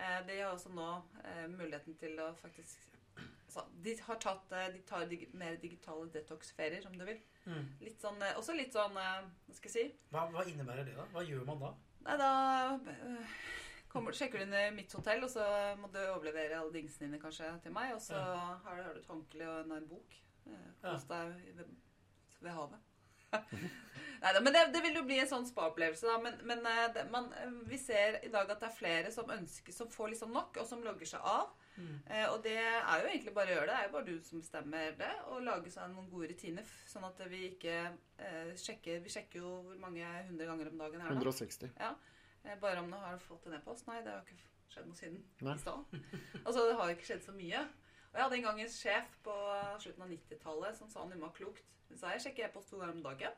[0.00, 0.88] Eh, de har også nå
[1.24, 2.86] eh, muligheten til å faktisk
[3.18, 7.20] altså, De har tatt eh, De tar dig, mer digitale detox-ferier, om du vil.
[7.44, 7.66] Mm.
[7.84, 10.04] Litt sånn, eh, også litt sånn eh, Hva skal jeg si?
[10.14, 11.08] Hva, hva innebærer det, da?
[11.14, 11.72] Hva gjør man da?
[12.06, 12.30] Nei, da
[12.78, 13.34] øh,
[13.92, 15.44] kommer, sjekker du inn i mitt hotell, og så
[15.76, 17.92] må du overlevere alle dingsene dine kanskje til meg.
[17.92, 18.54] Og så Ja.
[18.64, 20.16] har, du, har du et håndkle og en, en bok
[20.46, 20.94] eh, Ja.
[20.94, 21.74] hos deg ved,
[22.40, 22.86] ved havet.
[24.20, 26.04] Neida, men det, det vil jo bli en sånn spa-opplevelse.
[26.08, 29.12] da, Men, men eh, det, man, eh, vi ser i dag at det er flere
[29.14, 31.54] som ønsker, som får liksom nok, og som logger seg av.
[31.76, 31.94] Mm.
[32.10, 33.72] Eh, og det er jo egentlig bare å gjøre det.
[33.72, 35.12] Det er jo bare du som bestemmer det.
[35.30, 37.76] Og lage seg noen gode rutiner, sånn at vi ikke
[38.18, 41.20] eh, sjekker Vi sjekker jo hvor mange hundre ganger om dagen her nå.
[41.22, 41.70] 160.
[41.80, 43.86] Eh, Bare om du har fått en e-post?
[43.88, 44.42] Nei, det har ikke
[44.74, 45.96] skjedd noe siden i stad.
[46.44, 47.64] Altså, det har ikke skjedd så mye.
[48.10, 49.34] Og jeg hadde en gang en sjef på
[49.82, 51.62] slutten av 90-tallet som sa noe klokt.
[51.90, 53.36] Hun sa jeg sjekker e-post to ganger om dagen.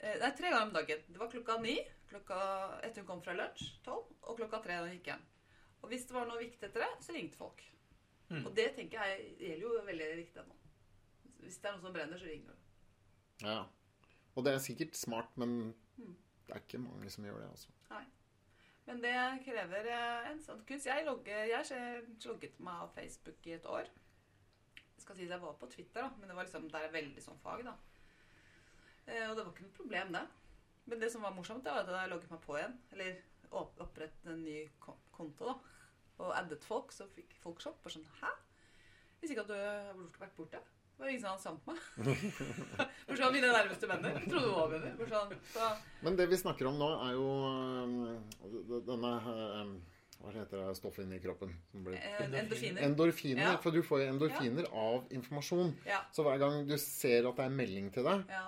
[0.00, 1.04] Eh, Nei, tre ganger om dagen.
[1.08, 1.76] Det var klokka ni,
[2.10, 2.38] klokka
[2.84, 5.24] etter hun kom fra lunsj, tolv, og klokka tre da hun gikk hjem.
[5.84, 7.62] Og hvis det var noe viktig etter det, så ringte folk.
[8.30, 8.42] Mm.
[8.46, 10.56] Og det tenker jeg gjelder jo veldig riktig ennå.
[11.44, 12.68] Hvis det er noe som brenner, så ringer du.
[13.44, 13.58] Ja.
[14.34, 16.14] Og det er sikkert smart, men Mm.
[16.46, 17.48] det er ikke mange som gjør det.
[17.50, 17.68] altså.
[18.84, 19.16] Men det
[19.46, 20.88] krever eh, en sånn kunst.
[20.90, 23.88] Jeg, logger, jeg logget meg av Facebook i et år.
[24.76, 26.96] Jeg skal si at jeg var på Twitter, da, men det var liksom, der er
[26.96, 27.64] veldig sånn fag.
[27.66, 27.76] da.
[29.06, 30.24] Eh, og det var ikke noe problem, det.
[30.84, 32.76] Men det som var morsomt, det var at jeg logget meg på igjen.
[32.92, 33.22] Eller
[33.54, 35.56] opprettet en ny konto, da.
[36.20, 37.80] Og addet folk, så fikk folk sjokk.
[37.82, 38.32] Bare sånn Hæ?
[39.20, 40.60] Hvis ikke at du har vært borte.
[40.96, 41.78] Det var ingen som hadde sant meg.
[43.08, 44.14] For sånn, Mine nærmeste venner.
[44.28, 44.92] Trodde du var venner.
[45.00, 45.70] For sånn, så,
[46.06, 49.72] Men det vi snakker om nå, er jo øhm, denne øhm,
[50.20, 51.50] Hva heter det stoffet inni kroppen?
[51.72, 52.84] Som blir eh, endorfiner.
[52.86, 53.42] Endorfiner.
[53.42, 53.56] Ja.
[53.64, 55.74] For du får jo endorfiner av informasjon.
[55.90, 56.04] Ja.
[56.14, 58.44] Så hver gang du ser at det er melding til deg, ja.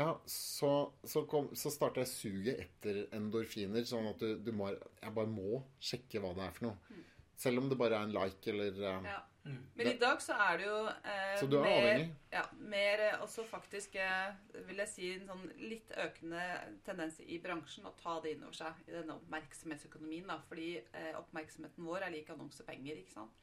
[0.00, 0.72] ja, så,
[1.04, 3.84] så, kom, så starter jeg suget etter endorfiner.
[3.86, 7.04] Sånn at du, du må Jeg bare må sjekke hva det er for noe.
[7.40, 9.20] Selv om det bare er en like eller øh, Ja.
[9.44, 9.60] Mm.
[9.74, 12.08] Men i dag så er det jo eh, Så du er mer, avhengig?
[12.34, 12.42] Ja,
[12.74, 14.34] mer eh, også faktisk eh,
[14.68, 16.42] vil jeg si en sånn litt økende
[16.84, 20.28] tendens i bransjen å ta det inn over seg i denne oppmerksomhetsøkonomien.
[20.28, 23.00] da, Fordi eh, oppmerksomheten vår er lik annonsepenger.
[23.00, 23.40] ikke sant?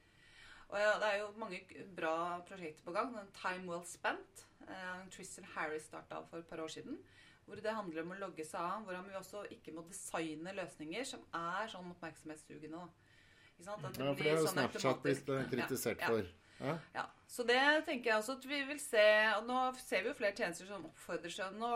[0.70, 1.64] Og ja, Det er jo mange
[1.98, 3.14] bra prosjekter på gang.
[3.16, 4.46] Den Time Well Spent.
[4.68, 7.02] Eh, Tristan Harris starta for et par år siden.
[7.48, 8.86] Hvor det handler om å logge seg av.
[8.86, 12.86] Hvordan vi også ikke må designe løsninger som er sånn oppmerksomhetssugende.
[12.86, 13.07] da.
[13.58, 13.86] Ikke sant?
[13.90, 16.10] At Ja, for det har jo sånn Snapchat blitt øh, kritisert Ja, ja.
[16.14, 16.34] for.
[16.58, 16.74] Ja.
[16.96, 19.02] Ja, så det tenker jeg også at vi vil se
[19.36, 21.70] og Nå ser vi jo flere tjenester som oppfordrer seg Nå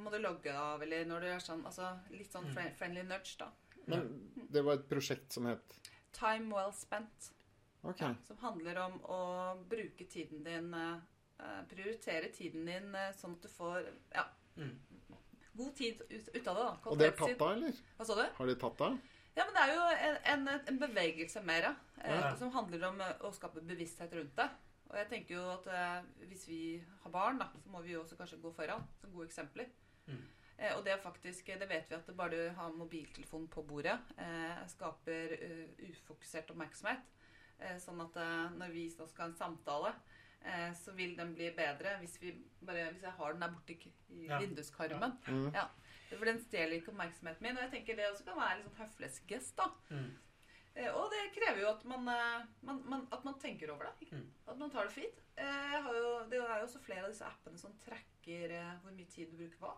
[0.00, 2.48] må du logge av, eller når du gjør sånn altså Litt sånn
[2.78, 3.50] friendly nudge, da.
[3.86, 4.06] Men
[4.50, 5.76] det var et prosjekt som het
[6.16, 7.28] Time well spent.
[7.84, 8.08] Okay.
[8.08, 9.18] Ja, som handler om å
[9.68, 10.96] bruke tiden din eh,
[11.44, 14.24] eh, Prioritere tiden din eh, sånn at du får ja,
[14.56, 14.72] Mm.
[15.52, 16.62] god tid ut, ut av det.
[16.62, 16.70] da.
[16.88, 17.74] Og det er tatt av, eller?
[17.98, 18.22] Hva sa du?
[18.38, 18.94] Har de tatt av?
[19.36, 19.82] Ja, men det er jo
[20.32, 21.66] en, en, en bevegelse mer,
[22.00, 22.30] eh, Ja.
[22.40, 24.48] som handler om eh, å skape bevissthet rundt det.
[24.88, 26.60] Og jeg tenker jo at eh, hvis vi
[27.02, 29.68] har barn, da, så må vi jo også kanskje gå foran som gode eksempler.
[30.06, 30.22] Mm.
[30.56, 33.98] Eh, og det er faktisk, det vet vi at bare du har mobiltelefon på bordet,
[34.16, 37.02] eh, skaper eh, ufokusert oppmerksomhet.
[37.58, 39.92] Eh, sånn at eh, når vi skal ha en samtale,
[40.46, 42.32] eh, så vil den bli bedre hvis, vi
[42.64, 44.38] bare, hvis jeg har den der borte i, i Ja.
[44.40, 45.18] vinduskarmen.
[45.28, 45.50] Mm.
[45.52, 45.66] Ja.
[46.12, 47.56] For den stjeler ikke oppmerksomheten min.
[47.58, 49.66] Og jeg tenker det også kan være litt sånn høflighetsgest, da.
[49.90, 50.10] Mm.
[50.76, 54.10] Eh, Og det krever jo at man, eh, man, man, at man tenker over det.
[54.12, 54.26] Mm.
[54.46, 55.22] At man tar det fint.
[55.36, 59.28] Eh, jo, det er jo også flere av disse appene som tracker hvor mye tid
[59.30, 59.72] du bruker på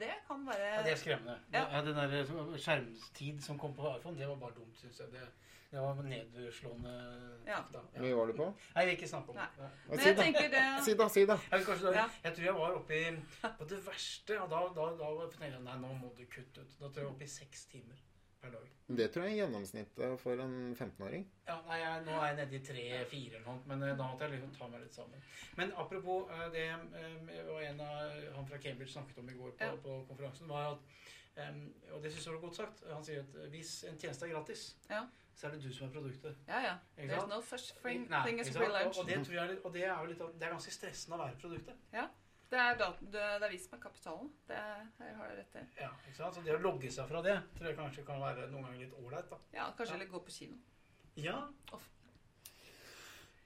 [0.00, 1.34] Det kan være Ja, det er skremmende.
[1.52, 1.82] Ja.
[1.84, 5.12] Den der skjermtid som kom på iPhone, det var bare dumt, syns jeg.
[5.12, 5.28] Det,
[5.74, 6.92] det var nedslående.
[7.46, 7.58] Ja.
[7.72, 7.80] Da.
[7.94, 8.00] Ja.
[8.04, 8.46] mye var du på?
[8.74, 9.46] Nei, jeg vil ikke snakke om Nei.
[9.58, 9.64] det.
[9.64, 10.22] Ja, Men Si jeg da.
[10.22, 11.36] tenker det Si da, si da.
[11.50, 12.06] Jeg, kanskje, da, Ja.
[12.24, 13.04] jeg tror jeg var oppe i
[13.58, 16.74] På det verste og da, da, da tenkte jeg nei, nå må du kutte ut.
[16.80, 17.98] Da tror jeg jeg var oppe i seks timer
[18.44, 18.70] per dag.
[19.00, 21.22] Det tror jeg er gjennomsnittet for en 15-åring.
[21.48, 24.26] Ja, nei, jeg, Nå er jeg nede i tre-fire eller noe, men eh, da måtte
[24.28, 25.22] jeg liksom ta meg litt sammen.
[25.56, 26.66] Men apropos eh, det
[27.48, 29.76] og var en av han fra Cambridge snakket om i går på, Ja.
[29.80, 30.78] på konferansen, var at
[31.36, 32.82] eh, Og det syns jeg var godt sagt.
[32.92, 35.04] Han sier at eh, hvis en tjeneste er gratis, Ja.
[35.34, 36.36] så er det du som er produktet.
[36.48, 36.74] Ja, ja.
[36.96, 38.98] There's no such thing, Nei, thing as free lunch.
[38.98, 41.40] Og, og, det jeg, er og det er litt Det er ganske stressende å være
[41.40, 41.74] produktet.
[42.50, 44.28] Det er, dat det det er vi som er kapitalen.
[44.46, 45.62] Det her har jeg rett i.
[45.80, 46.34] Ja, ikke sant?
[46.36, 48.94] Så det å logge seg fra det tror jeg kanskje kan være noen ganger litt
[49.00, 49.32] ålreit.
[49.56, 49.98] Ja, kanskje Ja.
[49.98, 50.56] heller gå på kino.
[51.16, 51.48] Ja,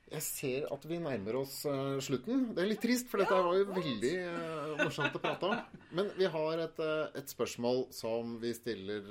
[0.09, 2.49] Jeg ser at vi nærmer oss uh, slutten.
[2.57, 5.81] Det er litt trist, for dette var jo veldig uh, morsomt å prate om.
[5.99, 9.11] Men vi har et, uh, et spørsmål som vi stiller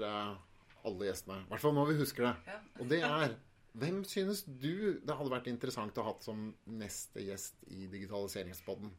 [0.87, 1.43] alle gjestene.
[1.45, 2.33] I hvert fall når vi husker det.
[2.49, 2.61] Ja.
[2.81, 3.37] Og det er
[3.77, 6.47] Hvem synes du det hadde vært interessant å ha som
[6.79, 8.89] neste gjest i Digitaliseringspodden?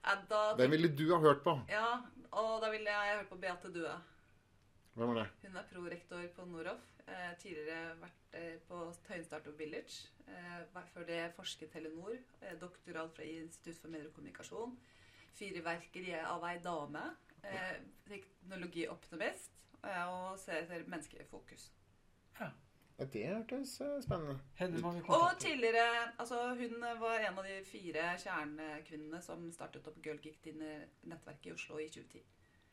[0.00, 1.54] Ja, da, Hvem ville du ha hørt på?
[1.70, 2.00] ja,
[2.34, 3.92] og da ville jeg høre på Beate Due.
[4.94, 5.26] Hvem er det?
[5.42, 6.82] Hun er prorektor på Noroff.
[7.10, 8.76] Eh, tidligere vært eh, på
[9.06, 10.08] Tøyenstart Startup Village.
[10.28, 12.14] Eh, før det forsket Telenor.
[12.40, 14.76] Eh, doktorgrad fra Institutt for medier og kommunikasjon.
[15.34, 17.02] Fyrverkeri av ei dame.
[17.42, 19.58] Eh, teknologioptimist.
[19.82, 21.66] Eh, og ser etter mennesket i fokus.
[22.38, 22.52] Ja,
[22.98, 25.10] det hørtes eh, spennende ut.
[25.10, 30.46] Og tidligere altså Hun var en av de fire kjernekvinnene som startet opp Girl Geek
[30.54, 32.22] nettverket i Oslo i 2010.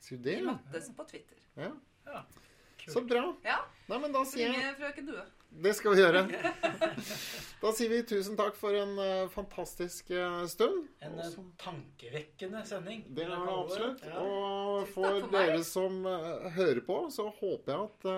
[0.01, 1.37] Så det, møttes på Twitter.
[1.59, 1.73] ja.
[2.09, 2.25] Ja.
[2.89, 3.21] Så bra.
[3.45, 5.23] Ja, Nei, men da sier jeg frøken Due.
[5.61, 6.21] Det skal vi gjøre.
[7.61, 10.87] Da sier vi tusen takk for en uh, fantastisk uh, stund.
[11.05, 13.03] En eh, tankevekkende sending.
[13.13, 14.01] Det er det absolutt.
[14.07, 14.23] Ja.
[14.23, 15.99] Og for for dere som
[16.55, 18.09] hører på, så håper jeg at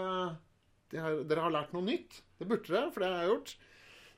[0.94, 2.22] de har, dere har lært noe nytt.
[2.40, 3.56] Det burde dere, for det har jeg gjort.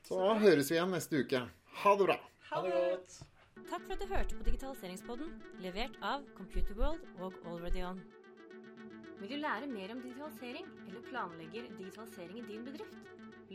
[0.06, 1.42] Så så høres vi igjen neste uke.
[1.82, 2.20] Ha det bra.
[2.52, 3.18] Ha det godt.
[3.66, 7.98] Takk for at du hørte på Digitaliseringspodden, levert av Computerworld og Already On.
[9.18, 12.94] Vil du lære mer om digitalisering, eller planlegger digitalisering i din bedrift?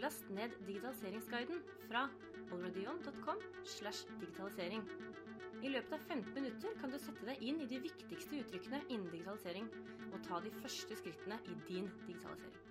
[0.03, 2.09] Last ned digitaliseringsguiden fra
[2.51, 4.83] alreadyon.com slash digitalisering.
[5.63, 9.07] I løpet av 15 minutter kan du sette deg inn i de viktigste uttrykkene innen
[9.15, 9.71] digitalisering,
[10.11, 12.70] og ta de første skrittene i din digitalisering.